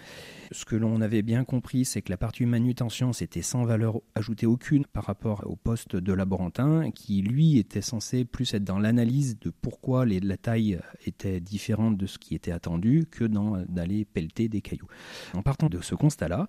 Ce 0.51 0.65
que 0.65 0.75
l'on 0.75 1.01
avait 1.01 1.21
bien 1.21 1.43
compris, 1.43 1.85
c'est 1.85 2.01
que 2.01 2.09
la 2.09 2.17
partie 2.17 2.45
manutention, 2.45 3.13
c'était 3.13 3.41
sans 3.41 3.65
valeur 3.65 4.01
ajoutée 4.15 4.47
aucune 4.47 4.85
par 4.85 5.03
rapport 5.03 5.43
au 5.45 5.55
poste 5.55 5.95
de 5.95 6.13
laborantin, 6.13 6.91
qui 6.91 7.21
lui 7.21 7.57
était 7.57 7.81
censé 7.81 8.25
plus 8.25 8.53
être 8.53 8.63
dans 8.63 8.79
l'analyse 8.79 9.37
de 9.39 9.51
pourquoi 9.51 10.05
la 10.05 10.37
taille 10.37 10.79
était 11.05 11.39
différente 11.39 11.97
de 11.97 12.07
ce 12.07 12.17
qui 12.17 12.35
était 12.35 12.51
attendu 12.51 13.05
que 13.09 13.25
d'aller 13.25 14.05
pelleter 14.05 14.49
des 14.49 14.61
cailloux. 14.61 14.87
En 15.33 15.43
partant 15.43 15.67
de 15.67 15.81
ce 15.81 15.95
constat-là, 15.95 16.47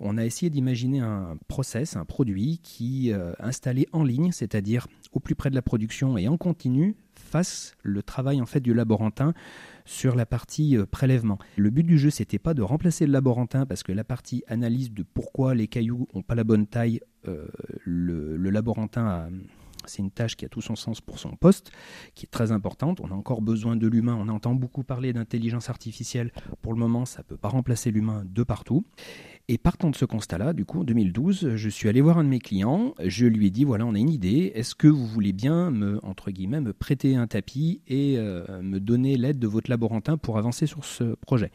on 0.00 0.18
a 0.18 0.24
essayé 0.24 0.50
d'imaginer 0.50 1.00
un 1.00 1.36
process, 1.48 1.96
un 1.96 2.04
produit 2.04 2.58
qui 2.62 3.12
euh, 3.12 3.32
installé 3.38 3.86
en 3.92 4.02
ligne, 4.02 4.32
c'est-à-dire 4.32 4.88
au 5.12 5.20
plus 5.20 5.34
près 5.34 5.50
de 5.50 5.54
la 5.54 5.62
production 5.62 6.18
et 6.18 6.28
en 6.28 6.36
continu, 6.36 6.96
fasse 7.26 7.74
le 7.82 8.02
travail 8.02 8.40
en 8.40 8.46
fait 8.46 8.60
du 8.60 8.72
laborantin 8.72 9.34
sur 9.84 10.16
la 10.16 10.24
partie 10.24 10.76
euh, 10.76 10.86
prélèvement. 10.86 11.38
Le 11.56 11.70
but 11.70 11.84
du 11.84 11.98
jeu, 11.98 12.10
c'était 12.10 12.38
pas 12.38 12.54
de 12.54 12.62
remplacer 12.62 13.06
le 13.06 13.12
laborantin 13.12 13.66
parce 13.66 13.82
que 13.82 13.92
la 13.92 14.04
partie 14.04 14.42
analyse 14.48 14.92
de 14.92 15.02
pourquoi 15.02 15.54
les 15.54 15.68
cailloux 15.68 16.08
ont 16.14 16.22
pas 16.22 16.34
la 16.34 16.44
bonne 16.44 16.66
taille, 16.66 17.00
euh, 17.28 17.46
le, 17.84 18.36
le, 18.36 18.50
laborantin 18.50 19.06
a 19.06 19.28
c'est 19.86 20.02
une 20.02 20.10
tâche 20.10 20.36
qui 20.36 20.44
a 20.44 20.48
tout 20.48 20.60
son 20.60 20.76
sens 20.76 21.00
pour 21.00 21.18
son 21.18 21.30
poste, 21.36 21.70
qui 22.14 22.26
est 22.26 22.30
très 22.30 22.52
importante. 22.52 23.00
On 23.00 23.10
a 23.10 23.14
encore 23.14 23.42
besoin 23.42 23.76
de 23.76 23.86
l'humain. 23.86 24.16
On 24.18 24.28
entend 24.28 24.54
beaucoup 24.54 24.82
parler 24.82 25.12
d'intelligence 25.12 25.70
artificielle. 25.70 26.32
Pour 26.62 26.72
le 26.72 26.78
moment, 26.78 27.04
ça 27.04 27.20
ne 27.20 27.24
peut 27.24 27.36
pas 27.36 27.48
remplacer 27.48 27.90
l'humain 27.90 28.24
de 28.26 28.42
partout. 28.42 28.84
Et 29.48 29.58
partant 29.58 29.90
de 29.90 29.96
ce 29.96 30.04
constat-là, 30.04 30.52
du 30.52 30.64
coup, 30.64 30.80
en 30.80 30.84
2012, 30.84 31.54
je 31.54 31.68
suis 31.68 31.88
allé 31.88 32.00
voir 32.00 32.18
un 32.18 32.24
de 32.24 32.28
mes 32.28 32.40
clients. 32.40 32.94
Je 33.04 33.26
lui 33.26 33.46
ai 33.46 33.50
dit 33.50 33.64
voilà, 33.64 33.86
on 33.86 33.94
a 33.94 33.98
une 33.98 34.10
idée. 34.10 34.50
Est-ce 34.54 34.74
que 34.74 34.88
vous 34.88 35.06
voulez 35.06 35.32
bien 35.32 35.70
me, 35.70 36.04
entre 36.04 36.32
guillemets, 36.32 36.60
me 36.60 36.72
prêter 36.72 37.14
un 37.14 37.28
tapis 37.28 37.80
et 37.86 38.18
euh, 38.18 38.60
me 38.62 38.80
donner 38.80 39.16
l'aide 39.16 39.38
de 39.38 39.46
votre 39.46 39.70
laborantin 39.70 40.16
pour 40.16 40.36
avancer 40.36 40.66
sur 40.66 40.84
ce 40.84 41.14
projet? 41.14 41.52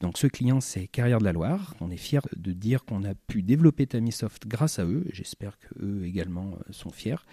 Donc 0.00 0.18
ce 0.18 0.26
client, 0.26 0.60
c'est 0.60 0.86
Carrière 0.86 1.18
de 1.18 1.24
la 1.24 1.32
Loire. 1.32 1.74
On 1.80 1.90
est 1.90 1.96
fiers 1.96 2.20
de 2.36 2.52
dire 2.52 2.84
qu'on 2.84 3.04
a 3.04 3.14
pu 3.14 3.42
développer 3.42 3.86
Tamisoft 3.86 4.46
grâce 4.46 4.78
à 4.78 4.84
eux. 4.84 5.04
J'espère 5.10 5.58
qu'eux 5.58 6.04
également 6.04 6.52
euh, 6.52 6.72
sont 6.72 6.90
fiers. 6.90 7.24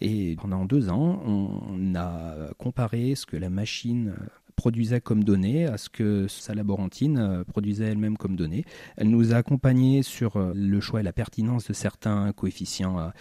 Et 0.00 0.36
pendant 0.36 0.66
deux 0.66 0.90
ans, 0.90 1.22
on 1.24 1.94
a 1.94 2.52
comparé 2.58 3.14
ce 3.14 3.24
que 3.24 3.36
la 3.38 3.48
machine 3.48 4.14
produisait 4.56 5.00
comme 5.00 5.22
données 5.22 5.66
à 5.66 5.78
ce 5.78 5.88
que 5.88 6.26
sa 6.28 6.54
laborantine 6.54 7.18
euh, 7.18 7.44
produisait 7.44 7.84
elle-même 7.84 8.16
comme 8.16 8.36
données. 8.36 8.64
Elle 8.96 9.10
nous 9.10 9.32
a 9.32 9.36
accompagnés 9.36 10.02
sur 10.02 10.36
euh, 10.36 10.52
le 10.54 10.80
choix 10.80 11.00
et 11.00 11.02
la 11.02 11.12
pertinence 11.12 11.68
de 11.68 11.72
certains 11.72 12.32
coefficients 12.32 13.12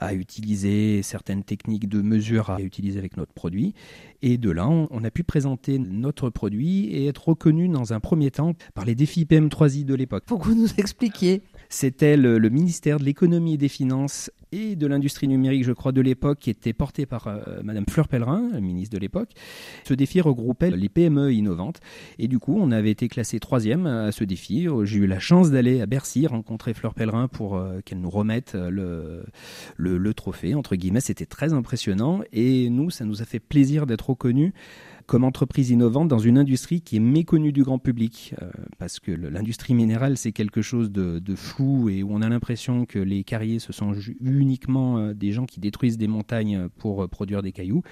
à, 0.00 0.14
utiliser, 0.14 1.02
certaines 1.02 1.44
techniques 1.44 1.88
de 1.88 2.00
mesure 2.00 2.50
à 2.50 2.60
utiliser 2.60 2.98
avec 2.98 3.16
notre 3.16 3.32
produit. 3.32 3.74
Et 4.22 4.38
de 4.38 4.50
là, 4.50 4.68
on, 4.68 5.04
a 5.04 5.10
pu 5.10 5.22
présenter 5.24 5.78
notre 5.78 6.30
produit 6.30 6.86
et 6.86 7.06
être 7.06 7.28
reconnu 7.28 7.68
dans 7.68 7.92
un 7.92 8.00
premier 8.00 8.30
temps 8.30 8.54
par 8.74 8.84
les 8.84 8.94
défis 8.94 9.24
PM3I 9.24 9.84
de 9.84 9.94
l'époque. 9.94 10.24
Pour 10.26 10.40
que 10.40 10.46
vous 10.46 10.54
nous 10.54 10.68
expliquiez. 10.78 11.42
C'était 11.72 12.16
le, 12.16 12.38
le, 12.38 12.48
ministère 12.48 12.98
de 12.98 13.04
l'économie 13.04 13.54
et 13.54 13.56
des 13.56 13.68
finances 13.68 14.28
et 14.50 14.74
de 14.74 14.88
l'industrie 14.88 15.28
numérique, 15.28 15.62
je 15.62 15.70
crois, 15.70 15.92
de 15.92 16.00
l'époque, 16.00 16.40
qui 16.40 16.50
était 16.50 16.72
porté 16.72 17.06
par 17.06 17.28
euh, 17.28 17.62
Madame 17.62 17.84
Fleur 17.88 18.08
Pellerin, 18.08 18.60
ministre 18.60 18.92
de 18.92 19.00
l'époque. 19.00 19.30
Ce 19.84 19.94
défi 19.94 20.20
regroupait 20.20 20.72
les 20.72 20.88
PME 20.88 21.32
innovantes. 21.32 21.78
Et 22.18 22.26
du 22.26 22.40
coup, 22.40 22.58
on 22.60 22.72
avait 22.72 22.90
été 22.90 23.06
classé 23.06 23.38
troisième 23.38 23.86
à 23.86 24.10
ce 24.10 24.24
défi. 24.24 24.66
J'ai 24.82 24.98
eu 24.98 25.06
la 25.06 25.20
chance 25.20 25.52
d'aller 25.52 25.80
à 25.80 25.86
Bercy 25.86 26.26
rencontrer 26.26 26.74
Fleur 26.74 26.92
Pellerin 26.92 27.28
pour 27.28 27.56
euh, 27.56 27.80
qu'elle 27.84 28.00
nous 28.00 28.10
remette 28.10 28.54
le, 28.54 29.22
le, 29.76 29.96
le 29.96 30.14
trophée, 30.14 30.56
entre 30.56 30.74
guillemets. 30.74 31.00
C'était 31.00 31.24
très 31.24 31.52
impressionnant. 31.52 32.22
Et 32.32 32.68
nous, 32.68 32.90
ça 32.90 33.04
nous 33.04 33.22
a 33.22 33.24
fait 33.24 33.38
plaisir 33.38 33.86
d'être 33.86 34.10
reconnus 34.10 34.52
comme 35.10 35.24
entreprise 35.24 35.70
innovante 35.70 36.06
dans 36.06 36.20
une 36.20 36.38
industrie 36.38 36.82
qui 36.82 36.94
est 36.94 37.00
méconnue 37.00 37.50
du 37.50 37.64
grand 37.64 37.80
public, 37.80 38.32
euh, 38.40 38.48
parce 38.78 39.00
que 39.00 39.10
l'industrie 39.10 39.74
minérale, 39.74 40.16
c'est 40.16 40.30
quelque 40.30 40.62
chose 40.62 40.92
de, 40.92 41.34
flou 41.34 41.88
et 41.88 42.04
où 42.04 42.10
on 42.12 42.22
a 42.22 42.28
l'impression 42.28 42.86
que 42.86 43.00
les 43.00 43.24
carriers, 43.24 43.58
ce 43.58 43.72
sont 43.72 43.92
uniquement 44.20 44.98
euh, 44.98 45.12
des 45.12 45.32
gens 45.32 45.46
qui 45.46 45.58
détruisent 45.58 45.98
des 45.98 46.06
montagnes 46.06 46.68
pour 46.78 47.02
euh, 47.02 47.08
produire 47.08 47.42
des 47.42 47.50
cailloux. 47.50 47.82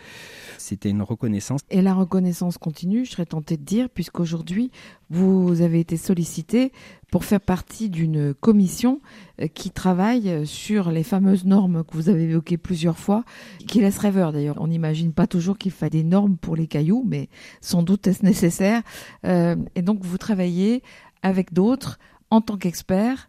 C'était 0.58 0.90
une 0.90 1.02
reconnaissance. 1.02 1.60
Et 1.70 1.82
la 1.82 1.92
reconnaissance 1.92 2.56
continue, 2.56 3.04
je 3.04 3.10
serais 3.10 3.26
tentée 3.26 3.56
de 3.56 3.64
dire, 3.64 3.90
puisqu'aujourd'hui, 3.90 4.70
vous 5.10 5.60
avez 5.60 5.80
été 5.80 5.96
sollicité 5.96 6.70
pour 7.10 7.24
faire 7.24 7.40
partie 7.40 7.88
d'une 7.88 8.34
commission 8.34 9.00
euh, 9.40 9.46
qui 9.46 9.70
travaille 9.70 10.46
sur 10.46 10.90
les 10.90 11.02
fameuses 11.02 11.44
normes 11.44 11.84
que 11.84 11.94
vous 11.94 12.08
avez 12.08 12.24
évoquées 12.24 12.58
plusieurs 12.58 12.98
fois, 12.98 13.24
qui 13.66 13.80
laissent 13.80 13.98
rêveur 13.98 14.32
d'ailleurs. 14.32 14.56
On 14.60 14.68
n'imagine 14.68 15.12
pas 15.12 15.26
toujours 15.26 15.58
qu'il 15.58 15.72
faille 15.72 15.90
des 15.90 16.04
normes 16.04 16.36
pour 16.36 16.56
les 16.56 16.66
cailloux, 16.66 17.04
mais 17.06 17.28
sans 17.60 17.82
doute 17.82 18.06
est-ce 18.06 18.24
nécessaire. 18.24 18.82
Euh, 19.24 19.56
et 19.74 19.82
donc 19.82 20.04
vous 20.04 20.18
travaillez 20.18 20.82
avec 21.22 21.52
d'autres 21.52 21.98
en 22.30 22.40
tant 22.40 22.56
qu'experts 22.56 23.28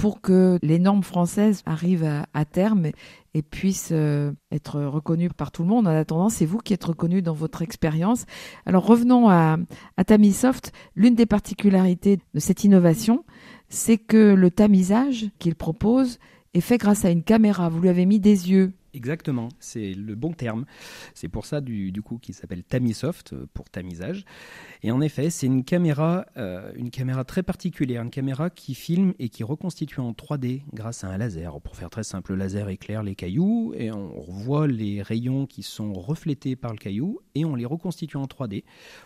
pour 0.00 0.22
que 0.22 0.58
les 0.62 0.78
normes 0.78 1.02
françaises 1.02 1.62
arrivent 1.66 2.08
à, 2.32 2.44
terme 2.46 2.86
et 3.34 3.42
puissent 3.42 3.90
euh, 3.92 4.32
être 4.50 4.80
reconnues 4.80 5.28
par 5.28 5.52
tout 5.52 5.62
le 5.62 5.68
monde. 5.68 5.86
En 5.86 5.90
attendant, 5.90 6.30
c'est 6.30 6.46
vous 6.46 6.56
qui 6.56 6.72
êtes 6.72 6.84
reconnu 6.84 7.20
dans 7.20 7.34
votre 7.34 7.60
expérience. 7.60 8.24
Alors 8.64 8.86
revenons 8.86 9.28
à, 9.28 9.58
à 9.98 10.04
Tamisoft. 10.04 10.72
L'une 10.96 11.14
des 11.14 11.26
particularités 11.26 12.18
de 12.32 12.40
cette 12.40 12.64
innovation, 12.64 13.26
c'est 13.68 13.98
que 13.98 14.32
le 14.32 14.50
tamisage 14.50 15.26
qu'il 15.38 15.54
propose 15.54 16.18
est 16.54 16.62
fait 16.62 16.78
grâce 16.78 17.04
à 17.04 17.10
une 17.10 17.22
caméra. 17.22 17.68
Vous 17.68 17.80
lui 17.80 17.90
avez 17.90 18.06
mis 18.06 18.20
des 18.20 18.50
yeux 18.50 18.72
Exactement, 18.92 19.48
c'est 19.60 19.94
le 19.94 20.16
bon 20.16 20.32
terme. 20.32 20.64
C'est 21.14 21.28
pour 21.28 21.46
ça 21.46 21.60
du, 21.60 21.92
coup 22.02 22.18
qu'il 22.18 22.34
s'appelle 22.34 22.64
Tamisoft 22.64 23.32
euh, 23.32 23.46
pour 23.54 23.70
tamisage. 23.70 24.24
Et 24.82 24.90
en 24.90 25.00
effet, 25.00 25.30
c'est 25.30 25.46
une 25.46 25.62
caméra, 25.62 26.26
euh, 26.36 26.72
une 26.74 26.90
caméra 26.90 27.22
très 27.24 27.44
particulière, 27.44 28.02
une 28.02 28.10
caméra 28.10 28.50
qui 28.50 28.74
filme 28.74 29.14
et 29.20 29.28
qui 29.28 29.44
reconstitue 29.44 30.00
en 30.00 30.10
3D 30.10 30.62
grâce 30.72 31.04
à 31.04 31.08
un 31.08 31.18
laser. 31.18 31.60
Pour 31.60 31.76
faire 31.76 31.88
très 31.88 32.02
simple, 32.02 32.32
le 32.32 32.38
laser 32.38 32.68
éclaire 32.68 33.04
les 33.04 33.14
cailloux 33.14 33.74
et 33.76 33.92
on 33.92 34.24
voit 34.26 34.66
les 34.66 35.02
rayons 35.02 35.46
qui 35.46 35.62
sont 35.62 35.92
reflétés 35.92 36.56
par 36.56 36.72
le 36.72 36.78
caillou 36.78 37.20
et 37.36 37.44
on 37.44 37.54
les 37.54 37.66
reconstitue 37.66 38.16
en 38.16 38.24
3D. 38.24 38.64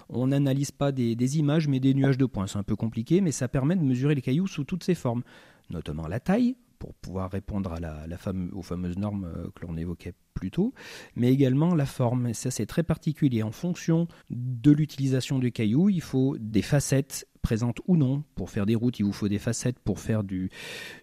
On 0.08 0.28
n'analyse 0.28 0.70
pas 0.70 0.92
des, 0.92 1.14
des 1.14 1.38
images 1.38 1.68
mais 1.68 1.80
des 1.80 1.92
nuages 1.92 2.18
de 2.18 2.26
points. 2.26 2.46
C'est 2.46 2.58
un 2.58 2.62
peu 2.62 2.76
compliqué, 2.76 3.20
mais 3.20 3.32
ça 3.32 3.48
permet 3.48 3.76
de 3.76 3.82
mesurer 3.82 4.14
les 4.14 4.22
cailloux 4.22 4.46
sous 4.46 4.64
toutes 4.64 4.84
ses 4.84 4.94
formes, 4.94 5.22
notamment 5.68 6.06
la 6.06 6.20
taille, 6.20 6.56
pour 6.84 6.94
pouvoir 6.96 7.30
répondre 7.30 7.72
à 7.72 7.80
la, 7.80 8.04
aux 8.52 8.60
fameuses 8.60 8.98
normes 8.98 9.24
euh, 9.24 9.48
que 9.54 9.66
l'on 9.66 9.74
évoquait 9.78 10.12
plus 10.34 10.50
tôt, 10.50 10.74
mais 11.16 11.32
également 11.32 11.74
la 11.74 11.86
forme. 11.86 12.34
Ça, 12.34 12.50
c'est 12.50 12.66
très 12.66 12.82
particulier. 12.82 13.42
En 13.42 13.52
fonction 13.52 14.06
de 14.28 14.70
l'utilisation 14.70 15.38
du 15.38 15.50
caillou, 15.50 15.88
il 15.88 16.02
faut 16.02 16.36
des 16.38 16.60
facettes 16.60 17.26
présentes 17.40 17.78
ou 17.86 17.96
non. 17.96 18.22
Pour 18.34 18.50
faire 18.50 18.66
des 18.66 18.74
routes, 18.74 18.98
il 18.98 19.04
vous 19.04 19.14
faut 19.14 19.28
des 19.28 19.38
facettes. 19.38 19.78
Pour 19.78 19.98
faire 19.98 20.24
du, 20.24 20.50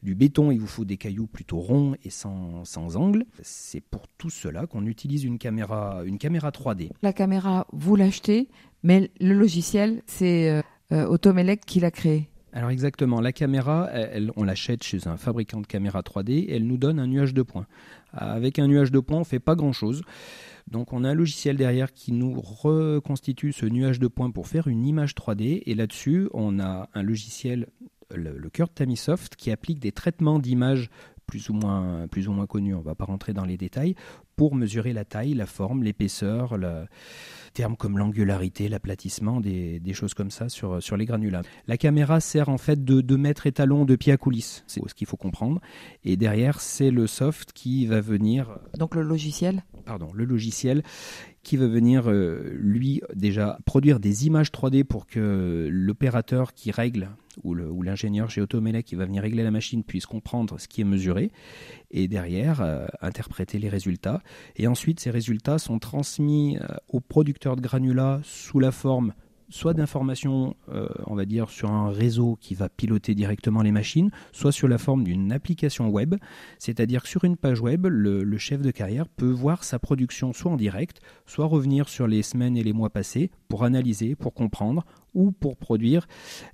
du 0.03 0.13
béton, 0.13 0.51
il 0.51 0.59
vous 0.59 0.67
faut 0.67 0.85
des 0.85 0.97
cailloux 0.97 1.25
plutôt 1.25 1.57
ronds 1.57 1.95
et 2.03 2.11
sans, 2.11 2.63
sans 2.63 2.95
angle. 2.95 3.25
C'est 3.41 3.81
pour 3.81 4.07
tout 4.19 4.29
cela 4.29 4.67
qu'on 4.67 4.85
utilise 4.85 5.23
une 5.23 5.39
caméra, 5.39 6.03
une 6.05 6.19
caméra 6.19 6.51
3D. 6.51 6.91
La 7.01 7.13
caméra, 7.13 7.65
vous 7.73 7.95
l'achetez, 7.95 8.49
mais 8.83 9.09
le 9.19 9.33
logiciel, 9.33 10.03
c'est 10.05 10.51
euh, 10.51 10.61
euh 10.91 11.07
Automelec 11.07 11.65
qui 11.65 11.79
l'a 11.79 11.89
créé. 11.89 12.30
Alors 12.53 12.69
exactement, 12.69 13.21
la 13.21 13.31
caméra, 13.31 13.89
on 14.35 14.43
l'achète 14.43 14.83
chez 14.83 15.07
un 15.07 15.15
fabricant 15.15 15.61
de 15.61 15.67
caméras 15.67 16.01
3D 16.01 16.31
et 16.31 16.55
elle 16.55 16.67
nous 16.67 16.77
donne 16.77 16.99
un 16.99 17.07
nuage 17.07 17.33
de 17.33 17.43
points. 17.43 17.65
Avec 18.13 18.59
un 18.59 18.67
nuage 18.67 18.91
de 18.91 18.99
points, 18.99 19.17
on 19.17 19.21
ne 19.21 19.25
fait 19.25 19.39
pas 19.39 19.55
grand-chose. 19.55 20.01
Donc 20.69 20.91
on 20.91 21.05
a 21.05 21.09
un 21.09 21.13
logiciel 21.13 21.55
derrière 21.55 21.93
qui 21.93 22.11
nous 22.11 22.39
reconstitue 22.41 23.53
ce 23.53 23.65
nuage 23.65 23.99
de 23.99 24.07
points 24.07 24.31
pour 24.31 24.47
faire 24.47 24.67
une 24.67 24.85
image 24.85 25.13
3D 25.15 25.63
et 25.65 25.75
là-dessus, 25.75 26.27
on 26.33 26.59
a 26.59 26.89
un 26.93 27.03
logiciel, 27.03 27.67
le, 28.13 28.37
le 28.37 28.49
cœur 28.49 28.67
de 28.67 28.73
Tamisoft, 28.73 29.37
qui 29.37 29.51
applique 29.51 29.79
des 29.79 29.93
traitements 29.93 30.39
d'images 30.39 30.89
plus 31.31 31.49
ou 31.49 31.53
moins, 31.53 32.09
plus 32.09 32.27
ou 32.27 32.33
moins 32.33 32.45
connus, 32.45 32.75
on 32.75 32.79
ne 32.79 32.83
va 32.83 32.93
pas 32.93 33.05
rentrer 33.05 33.31
dans 33.31 33.45
les 33.45 33.55
détails, 33.55 33.95
pour 34.35 34.53
mesurer 34.53 34.91
la 34.91 35.05
taille, 35.05 35.33
la 35.33 35.45
forme, 35.45 35.81
l'épaisseur, 35.81 36.57
le 36.57 36.87
termes 37.53 37.77
comme 37.77 37.97
l'angularité, 37.97 38.67
l'aplatissement, 38.67 39.39
des, 39.39 39.79
des, 39.79 39.93
choses 39.93 40.13
comme 40.13 40.29
ça 40.29 40.49
sur, 40.49 40.83
sur 40.83 40.97
les 40.97 41.05
granulats. 41.05 41.41
La 41.67 41.77
caméra 41.77 42.19
sert 42.19 42.49
en 42.49 42.57
fait 42.57 42.83
de, 42.83 42.99
de 42.99 43.15
maître 43.15 43.47
étalon 43.47 43.85
de 43.85 43.95
pied 43.95 44.11
à 44.11 44.17
coulisses, 44.17 44.65
c'est 44.67 44.81
ce 44.85 44.93
qu'il 44.93 45.07
faut 45.07 45.15
comprendre. 45.15 45.61
Et 46.03 46.17
derrière, 46.17 46.59
c'est 46.59 46.91
le 46.91 47.07
soft 47.07 47.53
qui 47.53 47.85
va 47.85 48.01
venir. 48.01 48.59
Donc 48.77 48.93
le 48.93 49.01
logiciel 49.01 49.63
Pardon, 49.85 50.11
le 50.13 50.25
logiciel 50.25 50.83
qui 51.43 51.57
va 51.57 51.67
venir, 51.67 52.09
euh, 52.09 52.53
lui, 52.53 53.01
déjà 53.15 53.57
produire 53.65 53.99
des 53.99 54.27
images 54.27 54.51
3D 54.51 54.83
pour 54.83 55.07
que 55.07 55.67
l'opérateur 55.71 56.53
qui 56.53 56.71
règle 56.71 57.09
où 57.43 57.83
l'ingénieur 57.83 58.29
chez 58.29 58.41
Automelec 58.41 58.85
qui 58.85 58.95
va 58.95 59.05
venir 59.05 59.23
régler 59.23 59.43
la 59.43 59.51
machine 59.51 59.83
puisse 59.83 60.05
comprendre 60.05 60.59
ce 60.59 60.67
qui 60.67 60.81
est 60.81 60.85
mesuré 60.85 61.31
et 61.91 62.07
derrière 62.07 62.61
euh, 62.61 62.85
interpréter 63.01 63.59
les 63.59 63.69
résultats. 63.69 64.21
Et 64.55 64.67
ensuite, 64.67 64.99
ces 64.99 65.11
résultats 65.11 65.59
sont 65.59 65.79
transmis 65.79 66.57
euh, 66.57 66.67
au 66.87 66.99
producteur 66.99 67.55
de 67.55 67.61
granulats 67.61 68.21
sous 68.23 68.59
la 68.59 68.71
forme 68.71 69.13
soit 69.51 69.73
d'informations, 69.73 70.55
euh, 70.69 70.87
on 71.05 71.15
va 71.15 71.25
dire, 71.25 71.49
sur 71.49 71.69
un 71.69 71.91
réseau 71.91 72.37
qui 72.39 72.55
va 72.55 72.69
piloter 72.69 73.13
directement 73.13 73.61
les 73.61 73.71
machines, 73.71 74.09
soit 74.31 74.51
sur 74.51 74.67
la 74.67 74.77
forme 74.77 75.03
d'une 75.03 75.31
application 75.31 75.89
web. 75.89 76.15
C'est-à-dire 76.57 77.03
que 77.03 77.09
sur 77.09 77.25
une 77.25 77.37
page 77.37 77.61
web, 77.61 77.85
le, 77.85 78.37
chef 78.37 78.61
de 78.61 78.71
carrière 78.71 79.07
peut 79.07 79.29
voir 79.29 79.63
sa 79.63 79.77
production 79.77 80.33
soit 80.33 80.51
en 80.51 80.55
direct, 80.55 80.99
soit 81.27 81.45
revenir 81.45 81.89
sur 81.89 82.07
les 82.07 82.23
semaines 82.23 82.57
et 82.57 82.63
les 82.63 82.73
mois 82.73 82.89
passés 82.89 83.29
pour 83.49 83.63
analyser, 83.63 84.15
pour 84.15 84.33
comprendre 84.33 84.85
ou 85.13 85.31
pour 85.31 85.57
produire 85.57 86.07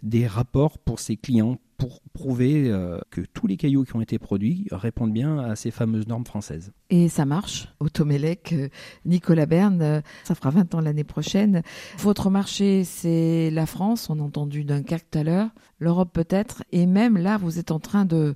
des 0.03 0.27
rapports 0.27 0.77
pour 0.77 0.99
ses 0.99 1.17
clients 1.17 1.57
pour 1.77 2.01
prouver 2.13 2.69
euh, 2.69 2.99
que 3.11 3.21
tous 3.21 3.47
les 3.47 3.55
cailloux 3.55 3.83
qui 3.83 3.95
ont 3.95 4.01
été 4.01 4.17
produits 4.17 4.67
répondent 4.71 5.13
bien 5.13 5.37
à 5.37 5.55
ces 5.55 5.71
fameuses 5.71 6.07
normes 6.07 6.25
françaises. 6.25 6.71
Et 6.89 7.07
ça 7.07 7.25
marche. 7.25 7.69
Automélec, 7.79 8.53
euh, 8.53 8.69
Nicolas 9.05 9.45
Berne, 9.45 9.81
euh, 9.81 10.01
ça 10.23 10.33
fera 10.33 10.49
20 10.49 10.73
ans 10.73 10.81
l'année 10.81 11.03
prochaine. 11.03 11.61
Votre 11.99 12.29
marché, 12.29 12.83
c'est 12.83 13.51
la 13.51 13.65
France, 13.65 14.09
on 14.09 14.19
a 14.19 14.23
entendu 14.23 14.63
Dunkerque 14.63 15.05
tout 15.11 15.19
à 15.19 15.23
l'heure, 15.23 15.49
l'Europe 15.79 16.09
peut-être, 16.11 16.63
et 16.71 16.87
même 16.87 17.17
là, 17.17 17.37
vous 17.37 17.59
êtes 17.59 17.71
en 17.71 17.79
train 17.79 18.05
de 18.05 18.33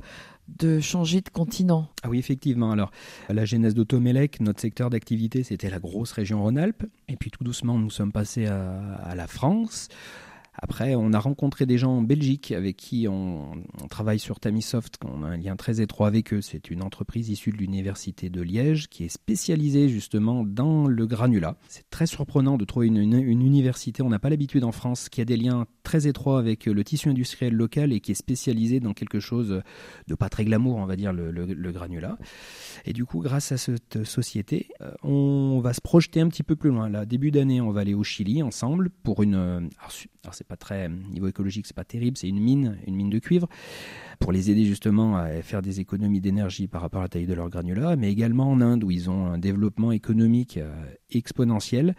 de 0.60 0.80
changer 0.80 1.22
de 1.22 1.30
continent. 1.30 1.90
Ah 2.04 2.10
oui, 2.10 2.20
effectivement. 2.20 2.72
Alors, 2.72 2.92
la 3.30 3.46
genèse 3.46 3.74
d'Automélec, 3.74 4.40
notre 4.40 4.62
secteur 4.62 4.90
d'activité, 4.90 5.44
c'était 5.44 5.70
la 5.70 5.80
grosse 5.80 6.12
région 6.12 6.42
Rhône-Alpes. 6.42 6.86
Et 7.08 7.16
puis 7.16 7.32
tout 7.32 7.44
doucement, 7.44 7.78
nous 7.78 7.90
sommes 7.90 8.12
passés 8.12 8.46
à 8.46 9.14
la 9.16 9.28
France. 9.28 9.88
Après, 10.54 10.96
on 10.96 11.14
a 11.14 11.20
rencontré 11.20 11.66
des 11.66 11.78
gens 11.78 11.98
en 11.98 12.02
Belgique 12.02 12.52
avec 12.52 12.76
qui 12.76 13.08
on, 13.08 13.64
travaille 13.90 14.20
sur 14.20 14.40
Tamisoft, 14.40 14.98
on 15.06 15.24
a 15.24 15.28
un 15.28 15.38
lien 15.38 15.56
très 15.56 15.80
étroit 15.80 16.08
avec 16.08 16.34
eux. 16.34 16.42
C'est 16.42 16.70
une 16.70 16.82
entreprise 16.82 17.30
issue 17.30 17.52
de 17.52 17.58
l'université 17.58 18.30
de 18.30 18.42
Liège 18.42 18.90
qui 18.90 19.06
est 19.06 19.10
spécialisée 19.10 19.88
justement 19.88 20.44
dans 20.44 20.88
le 20.88 21.08
granulat. 21.08 21.56
C'est 21.70 21.90
très 21.90 22.06
surprenant 22.06 22.58
de 22.58 22.66
trouver 22.66 22.88
une, 22.88 22.98
université, 22.98 24.04
on 24.04 24.10
n'a 24.10 24.20
pas 24.20 24.30
l'habitude 24.30 24.64
en 24.64 24.72
France, 24.72 25.08
qui 25.08 25.22
a 25.22 25.26
des 25.26 25.38
liens 25.38 25.68
très 25.84 26.08
étroits 26.08 26.40
avec 26.40 26.66
le 26.66 26.84
tissu 26.84 27.10
industriel 27.10 27.54
local 27.54 27.94
et 27.94 28.02
qui 28.02 28.12
est 28.12 28.16
spécialisée 28.16 28.80
dans 28.80 28.94
quelque 28.94 29.20
chose 29.20 29.62
de 30.08 30.16
pas 30.16 30.30
très 30.30 30.44
glamour, 30.44 30.78
on 30.78 30.86
va 30.86 30.96
dire, 30.96 31.14
le, 31.14 31.32
le 31.32 31.72
granulat. 31.72 32.18
Et 32.86 32.94
du 32.94 33.06
coup, 33.06 33.20
grâce 33.20 33.52
à 33.52 33.58
cette 33.58 34.04
société, 34.04 34.68
euh, 34.82 34.92
on 35.04 35.60
va 35.62 35.74
se 35.74 35.82
projeter 35.82 36.22
un 36.22 36.28
petit 36.28 36.44
peu 36.44 36.56
plus 36.56 36.70
loin. 36.70 36.90
Là, 36.90 37.06
début 37.06 37.32
d'année, 37.32 37.62
on 37.62 37.72
va 37.72 37.82
aller 37.82 37.94
au 37.94 38.04
Chili 38.04 38.44
ensemble 38.44 38.90
pour 38.90 39.24
une. 39.24 39.36
Alors, 39.36 40.34
c'est 40.42 40.48
pas 40.48 40.58
très 40.58 40.90
niveau 40.90 41.28
écologique, 41.28 41.68
c'est 41.68 41.76
pas 41.76 41.84
terrible, 41.84 42.18
c'est 42.18 42.28
une 42.28 42.40
mine, 42.40 42.78
une 42.88 42.96
mine 42.96 43.12
de 43.12 43.20
cuivre, 43.20 43.48
pour 44.20 44.32
les 44.32 44.50
aider 44.50 44.66
justement 44.66 45.16
à 45.18 45.30
faire 45.44 45.62
des 45.62 45.80
économies 45.80 46.20
d'énergie 46.20 46.68
par 46.68 46.82
rapport 46.82 47.02
à 47.02 47.04
la 47.04 47.10
taille 47.10 47.28
de 47.28 47.34
leur 47.36 47.50
granulat, 47.50 47.96
mais 47.96 48.12
également 48.12 48.50
en 48.50 48.60
Inde 48.60 48.84
où 48.84 48.90
ils 48.90 49.08
ont 49.08 49.28
un 49.28 49.38
développement 49.38 49.92
économique 49.92 50.58
euh, 50.58 50.74
exponentiel. 51.12 51.96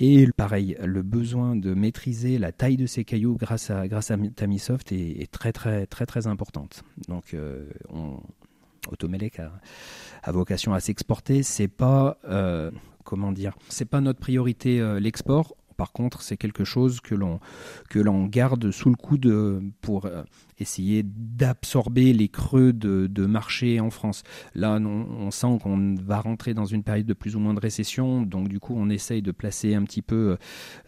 Et 0.00 0.26
pareil, 0.34 0.78
le 0.82 1.02
besoin 1.02 1.56
de 1.56 1.74
maîtriser 1.74 2.38
la 2.38 2.52
taille 2.52 2.78
de 2.78 2.86
ces 2.86 3.04
cailloux 3.04 3.36
grâce 3.36 3.70
à, 3.70 3.86
grâce 3.86 4.10
à 4.10 4.16
Tamisoft 4.16 4.90
est, 4.90 5.30
très 5.30 5.52
très 5.52 5.86
très 5.86 6.06
très 6.06 6.26
importante. 6.26 6.84
Donc 7.08 7.34
euh, 7.34 7.68
on, 7.90 8.18
Automelec 8.90 9.40
a, 9.40 10.32
vocation 10.32 10.72
à 10.72 10.80
s'exporter. 10.80 11.42
C'est 11.42 11.68
pas 11.68 12.16
euh, 12.24 12.70
comment 13.04 13.30
dire, 13.30 13.54
c'est 13.68 13.84
pas 13.84 14.00
notre 14.00 14.20
priorité 14.20 14.82
l'export. 15.00 15.54
Par 15.76 15.92
contre, 15.92 16.22
c'est 16.22 16.36
quelque 16.36 16.64
chose 16.64 17.00
que 17.00 17.14
l'on 17.14 17.40
que 17.90 17.98
l'on 17.98 18.26
garde 18.26 18.70
sous 18.70 18.90
le 18.90 18.96
coude 18.96 19.62
pour 19.80 20.06
euh, 20.06 20.22
essayer 20.58 21.02
d'absorber 21.04 22.12
les 22.12 22.28
creux 22.28 22.72
de, 22.72 23.26
marché 23.26 23.80
en 23.80 23.90
France. 23.90 24.22
Là, 24.54 24.78
on, 24.78 25.30
sent 25.30 25.58
qu'on 25.62 25.94
va 25.96 26.20
rentrer 26.20 26.54
dans 26.54 26.66
une 26.66 26.82
période 26.82 27.06
de 27.06 27.14
plus 27.14 27.36
ou 27.36 27.40
moins 27.40 27.54
de 27.54 27.60
récession, 27.60 28.22
donc 28.22 28.48
du 28.48 28.60
coup, 28.60 28.74
on 28.76 28.90
essaye 28.90 29.22
de 29.22 29.32
placer 29.32 29.74
un 29.74 29.82
petit 29.82 30.02
peu 30.02 30.32
euh, 30.32 30.36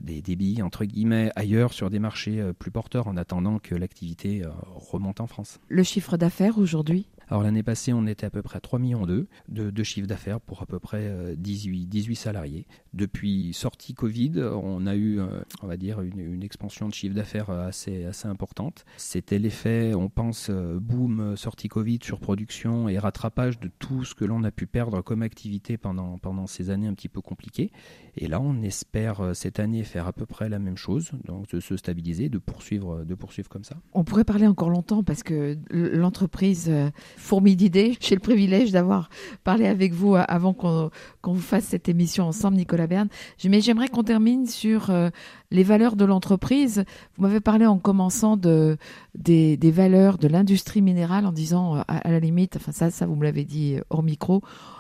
des 0.00 0.23
débits 0.23 0.62
entre 0.62 0.85
guillemets 0.85 1.31
ailleurs 1.35 1.73
sur 1.73 1.90
des 1.90 1.99
marchés 1.99 2.40
euh, 2.40 2.52
plus 2.52 2.71
porteurs 2.71 3.09
en 3.09 3.16
attendant 3.16 3.59
que 3.59 3.75
l'activité 3.75 4.43
remonte 4.75 5.21
en 5.21 5.26
France. 5.26 5.59
Le 5.69 5.83
chiffre 5.83 6.16
d'affaires 6.16 6.59
aujourd'hui? 6.59 7.07
Alors 7.28 7.42
l'année 7.42 7.62
passée, 7.62 7.92
on 7.92 8.06
était 8.06 8.26
à 8.26 8.30
peu 8.30 8.42
près 8.42 8.61
3 8.61 8.78
millions 8.78 9.06
de, 9.06 9.26
de 9.49 9.83
chiffre 9.83 10.06
d'affaires 10.06 10.40
pour 10.40 10.62
à 10.62 10.66
peu 10.66 10.78
près 10.78 11.35
18, 11.37 11.87
18 11.87 12.16
salariés. 12.16 12.66
Depuis 12.95 13.52
sortie 13.52 13.95
Covid, 13.95 14.40
on 14.42 14.87
a 14.87 14.95
eu, 14.95 15.21
euh, 15.21 15.40
on 15.62 15.66
va 15.66 15.76
dire, 15.76 16.00
une, 16.00 16.42
expansion 16.42 16.88
de 16.88 16.95
chiffre 16.95 17.14
d'affaires 17.14 17.50
assez, 17.50 18.04
assez 18.04 18.28
importante. 18.28 18.85
C'était 18.97 19.38
l'effet, 19.38 19.95
on 19.95 20.09
pense, 20.09 20.49
euh, 20.50 20.78
boom, 20.80 21.37
sortie 21.37 21.68
Covid, 21.68 21.99
surproduction 22.02 22.88
et 22.88 22.99
rattrapage 22.99 23.59
de 23.59 23.71
tout 23.78 24.05
ce 24.05 24.14
que 24.14 24.24
l'on 24.24 24.44
a 24.44 24.51
pu 24.51 24.66
perdre 24.66 25.03
comme 25.03 25.22
activité 25.22 25.77
pendant, 25.77 26.18
pendant 26.18 26.46
ces 26.46 26.70
années 26.70 26.87
un 26.87 26.94
petit 26.94 27.09
peu 27.09 27.20
compliquées. 27.20 27.72
Et 28.16 28.29
là, 28.29 28.40
on 28.40 28.62
espère 28.62 29.20
euh, 29.20 29.35
cette 29.35 29.59
année 29.61 29.83
faire 29.83 30.07
à 30.07 30.12
peu 30.12 30.27
près 30.27 30.48
la 30.48 30.59
même 30.59 30.77
chose, 30.77 31.12
donc 31.24 31.48
de 31.48 31.61
se 31.61 31.77
stabiliser, 31.77 32.29
de 32.29 32.38
poursuivre, 32.38 33.05
de 33.05 33.14
poursuivre 33.14 33.48
comme 33.48 33.64
ça. 33.64 33.77
On 33.92 34.05
pourrait 34.05 34.24
parler 34.24 34.46
encore 34.46 34.70
longtemps 34.70 35.03
parce 35.03 35.22
que 35.22 35.59
l'entreprise 35.70 36.70
fourmille 37.16 37.57
d'idées. 37.57 37.96
J'ai 38.00 38.14
le 38.14 38.20
privilège 38.20 38.72
d'avoir 38.72 39.09
parlé 39.44 39.66
avec 39.66 39.92
vous 39.92 40.16
avant 40.16 40.52
qu'on 40.52 40.90
vous 41.24 41.40
fasse 41.40 41.64
cette 41.64 41.88
émission 41.88 42.24
ensemble, 42.24 42.57
Nicolas 42.57 42.87
Berne. 42.87 43.09
Mais 43.44 43.61
j'aimerais 43.61 43.88
qu'on 43.88 44.02
termine 44.02 44.46
sur 44.46 44.90
euh, 44.90 45.11
les 45.50 45.62
valeurs 45.62 45.96
de 45.96 46.05
l'entreprise. 46.05 46.85
Vous 47.16 47.22
m'avez 47.22 47.40
parlé 47.40 47.66
en 47.66 47.79
commençant 47.79 48.37
de, 48.37 48.76
des, 49.14 49.57
valeurs 49.70 50.18
de 50.18 50.29
l'industrie 50.29 50.83
minérale 50.83 51.26
en 51.26 51.33
disant, 51.33 51.76
euh, 51.76 51.83
à, 51.88 52.11
la 52.11 52.20
limite, 52.20 52.57
enfin 52.57 52.72
ça, 52.72 52.90
ça 52.90 53.07
vous 53.07 53.16
me 53.16 53.24
l'avez 53.24 53.44
dit 53.44 53.76
hors 53.90 54.02
micro, 54.02 54.37
euh, 54.37 54.76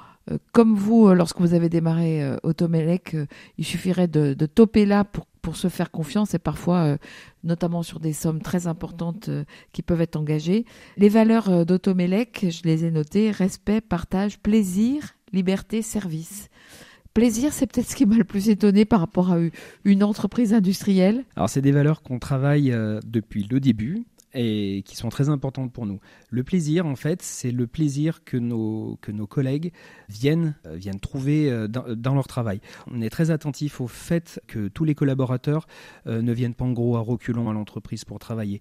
comme 0.52 0.74
vous, 0.74 1.12
lorsque 1.14 1.40
vous 1.40 1.54
avez 1.54 1.68
démarré 1.68 2.22
Automelec, 2.42 3.16
il 3.58 3.64
suffirait 3.64 4.08
de, 4.08 4.34
de 4.34 4.46
toper 4.46 4.86
là 4.86 5.04
pour 5.46 5.54
se 5.54 5.68
faire 5.68 5.92
confiance 5.92 6.34
et 6.34 6.40
parfois, 6.40 6.78
euh, 6.78 6.96
notamment 7.44 7.84
sur 7.84 8.00
des 8.00 8.12
sommes 8.12 8.42
très 8.42 8.66
importantes 8.66 9.28
euh, 9.28 9.44
qui 9.72 9.80
peuvent 9.80 10.00
être 10.00 10.16
engagées. 10.16 10.64
Les 10.96 11.08
valeurs 11.08 11.48
euh, 11.48 11.64
d'Automélec, 11.64 12.46
je 12.50 12.62
les 12.64 12.84
ai 12.84 12.90
notées, 12.90 13.30
respect, 13.30 13.80
partage, 13.80 14.40
plaisir, 14.40 15.14
liberté, 15.32 15.82
service. 15.82 16.48
Plaisir, 17.14 17.52
c'est 17.52 17.68
peut-être 17.68 17.88
ce 17.88 17.94
qui 17.94 18.06
m'a 18.06 18.16
le 18.16 18.24
plus 18.24 18.48
étonné 18.48 18.84
par 18.84 18.98
rapport 18.98 19.30
à 19.30 19.38
une 19.84 20.02
entreprise 20.02 20.52
industrielle. 20.52 21.22
Alors, 21.36 21.48
c'est 21.48 21.62
des 21.62 21.70
valeurs 21.70 22.02
qu'on 22.02 22.18
travaille 22.18 22.76
depuis 23.06 23.46
le 23.48 23.60
début 23.60 24.04
et 24.36 24.82
qui 24.84 24.96
sont 24.96 25.08
très 25.08 25.28
importantes 25.28 25.72
pour 25.72 25.86
nous. 25.86 25.98
Le 26.30 26.44
plaisir, 26.44 26.86
en 26.86 26.94
fait, 26.94 27.22
c'est 27.22 27.50
le 27.50 27.66
plaisir 27.66 28.22
que 28.24 28.36
nos, 28.36 28.98
que 29.00 29.10
nos 29.10 29.26
collègues 29.26 29.72
viennent, 30.08 30.54
euh, 30.66 30.76
viennent 30.76 31.00
trouver 31.00 31.50
euh, 31.50 31.66
dans, 31.68 32.14
leur 32.14 32.26
travail. 32.26 32.60
On 32.90 33.00
est 33.00 33.08
très 33.08 33.30
attentif 33.30 33.80
au 33.80 33.88
fait 33.88 34.40
que 34.46 34.68
tous 34.68 34.84
les 34.84 34.94
collaborateurs 34.94 35.66
euh, 36.06 36.22
ne 36.22 36.32
viennent 36.32 36.54
pas 36.54 36.66
en 36.66 36.72
gros 36.72 36.96
à 36.96 37.00
reculons 37.00 37.48
à 37.48 37.52
l'entreprise 37.52 38.04
pour 38.04 38.18
travailler. 38.18 38.60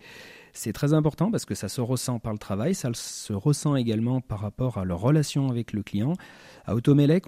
C'est 0.54 0.74
très 0.74 0.94
important 0.94 1.30
parce 1.30 1.46
que 1.46 1.56
ça 1.56 1.68
se 1.68 1.82
ressent 1.82 2.20
par 2.20 2.32
le 2.32 2.40
travail, 2.40 2.74
ça 2.74 2.90
se 2.94 3.34
ressent 3.34 3.76
également 3.76 4.22
par 4.22 4.40
rapport 4.40 4.78
à 4.78 4.86
leur 4.86 5.02
relation 5.02 5.50
avec 5.50 5.74
le 5.74 5.84
client. 5.84 6.14
À 6.66 6.76
Automelec, 6.76 7.26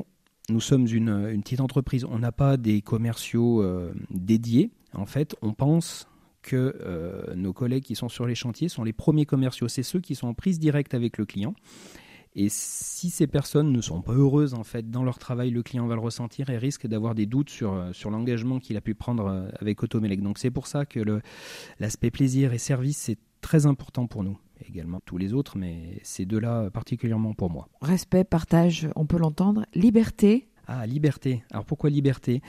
nous 0.50 0.62
sommes 0.62 0.88
une, 0.88 1.10
une 1.10 1.44
petite 1.44 1.60
entreprise, 1.60 2.06
on 2.06 2.20
n'a 2.20 2.32
pas 2.32 2.56
des 2.56 2.82
commerciaux 2.82 3.66
dédiés. 4.12 4.72
En 4.94 5.06
fait, 5.06 5.36
on 5.42 5.52
pense 5.52 6.08
que 6.48 6.76
euh, 6.80 7.36
nos 7.36 7.52
collègues 7.52 7.84
qui 7.84 7.96
sont 7.96 8.08
sur 8.08 8.26
les 8.26 8.34
chantiers 8.34 8.70
sont 8.70 8.86
les 8.86 8.94
premiers 8.94 9.26
commerciaux. 9.26 9.68
C'est 9.68 9.84
ceux 9.84 10.00
qui 10.00 10.16
sont 10.16 10.28
en 10.28 10.34
prise 10.34 10.60
directe 10.60 10.94
avec 10.94 11.18
le 11.18 11.26
client. 11.26 11.54
Et 12.36 12.48
si 12.50 13.10
ces 13.10 13.28
personnes 13.28 13.74
ne 13.74 13.82
sont 13.82 14.02
pas 14.02 14.14
heureuses 14.14 14.54
en 14.54 14.64
fait 14.64 14.90
dans 14.90 15.04
leur 15.04 15.20
travail, 15.20 15.50
le 15.50 15.62
client 15.62 15.88
va 15.88 15.96
le 15.96 16.02
ressentir 16.02 16.50
et 16.50 16.58
risque 16.58 16.88
d'avoir 16.88 17.16
des 17.16 17.26
doutes 17.26 17.50
sur, 17.50 17.74
euh, 17.74 17.92
sur 17.92 18.12
l'engagement 18.12 18.60
qu'il 18.60 18.78
a 18.78 18.82
pu 18.82 18.96
prendre 18.96 19.28
euh, 19.28 19.50
avec 19.60 19.84
Automelec. 19.84 20.22
Donc 20.22 20.38
c'est 20.38 20.52
pour 20.52 20.68
ça 20.68 20.86
que 20.86 21.02
l'aspect 21.80 22.12
plaisir 22.12 22.54
et 22.54 22.58
service, 22.58 22.98
c'est 22.98 23.18
très 23.42 23.66
important 23.66 24.08
pour 24.08 24.24
nous. 24.24 24.38
Également 24.70 25.02
tous 25.06 25.18
les 25.18 25.34
autres, 25.34 25.58
mais 25.58 26.00
ces 26.04 26.26
deux-là 26.26 26.70
particulièrement 26.72 27.34
pour 27.34 27.50
moi. 27.50 27.68
Respect, 27.82 28.24
partage, 28.24 28.88
on 28.96 29.06
peut 29.06 29.18
l'entendre. 29.18 29.66
Liberté, 29.76 30.48
ah, 30.70 30.86
liberté. 30.86 31.44
Alors 31.52 31.64
pourquoi 31.64 31.90
liberté? 31.90 32.42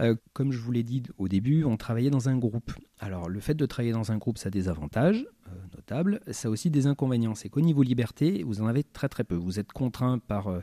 Euh, 0.00 0.16
Comme 0.32 0.50
je 0.50 0.58
vous 0.58 0.72
l'ai 0.72 0.82
dit 0.82 1.04
au 1.18 1.28
début, 1.28 1.62
on 1.62 1.76
travaillait 1.76 2.10
dans 2.10 2.28
un 2.28 2.36
groupe. 2.36 2.72
Alors 2.98 3.28
le 3.28 3.38
fait 3.38 3.54
de 3.54 3.64
travailler 3.64 3.92
dans 3.92 4.10
un 4.10 4.18
groupe, 4.18 4.38
ça 4.38 4.48
a 4.48 4.50
des 4.50 4.68
avantages 4.68 5.24
euh, 5.46 5.52
notables, 5.76 6.20
ça 6.32 6.48
a 6.48 6.50
aussi 6.50 6.68
des 6.68 6.88
inconvénients. 6.88 7.36
C'est 7.36 7.48
qu'au 7.48 7.60
niveau 7.60 7.84
liberté, 7.84 8.42
vous 8.44 8.60
en 8.60 8.66
avez 8.66 8.82
très 8.82 9.08
très 9.08 9.22
peu. 9.22 9.36
Vous 9.36 9.60
êtes 9.60 9.70
contraint 9.70 10.18
par 10.18 10.48
euh, 10.48 10.60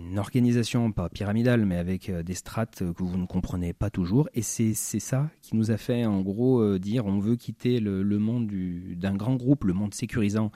une 0.00 0.18
organisation, 0.18 0.90
pas 0.90 1.08
pyramidale, 1.08 1.64
mais 1.66 1.76
avec 1.76 2.10
des 2.10 2.34
strates 2.34 2.82
que 2.94 3.02
vous 3.04 3.16
ne 3.16 3.26
comprenez 3.26 3.72
pas 3.72 3.90
toujours. 3.90 4.28
Et 4.34 4.42
c'est 4.42 4.74
ça 4.74 5.30
qui 5.42 5.54
nous 5.54 5.70
a 5.70 5.76
fait 5.76 6.04
en 6.04 6.20
gros 6.20 6.78
dire 6.78 7.06
on 7.06 7.20
veut 7.20 7.36
quitter 7.36 7.78
le, 7.78 8.02
monde 8.18 8.50
d'un 8.96 9.14
grand 9.14 9.36
groupe, 9.36 9.64
le 9.64 9.72
monde 9.72 9.94
sécurisant. 9.94 10.50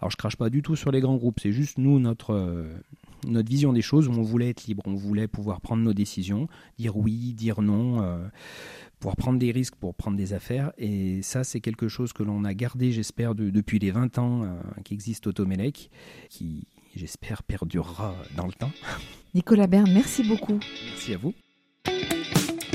Alors 0.00 0.12
je 0.12 0.16
crache 0.16 0.36
pas 0.36 0.48
du 0.48 0.62
tout 0.62 0.76
sur 0.76 0.92
les 0.92 1.00
grands 1.00 1.16
groupes, 1.16 1.40
c'est 1.40 1.52
juste 1.52 1.78
nous, 1.78 1.98
notre 1.98 2.66
notre 3.26 3.48
vision 3.48 3.72
des 3.72 3.82
choses 3.82 4.08
où 4.08 4.12
on 4.12 4.22
voulait 4.22 4.50
être 4.50 4.66
libre, 4.66 4.82
on 4.86 4.94
voulait 4.94 5.28
pouvoir 5.28 5.60
prendre 5.60 5.82
nos 5.82 5.92
décisions, 5.92 6.48
dire 6.78 6.96
oui, 6.96 7.34
dire 7.34 7.60
non, 7.60 8.02
euh, 8.02 8.18
pouvoir 8.98 9.16
prendre 9.16 9.38
des 9.38 9.50
risques 9.50 9.76
pour 9.76 9.94
prendre 9.94 10.16
des 10.16 10.32
affaires. 10.32 10.72
Et 10.78 11.22
ça, 11.22 11.44
c'est 11.44 11.60
quelque 11.60 11.88
chose 11.88 12.12
que 12.12 12.22
l'on 12.22 12.44
a 12.44 12.54
gardé, 12.54 12.92
j'espère, 12.92 13.34
depuis 13.34 13.78
les 13.78 13.90
20 13.90 14.18
ans 14.18 14.44
euh, 14.44 14.60
qu'existe 14.84 15.26
Automelec, 15.26 15.90
qui, 16.28 16.66
j'espère, 16.94 17.42
perdurera 17.42 18.14
dans 18.36 18.46
le 18.46 18.52
temps. 18.52 18.72
Nicolas 19.34 19.66
Bern, 19.66 19.90
merci 19.92 20.22
beaucoup. 20.22 20.58
Merci 20.90 21.14
à 21.14 21.18
vous. 21.18 21.34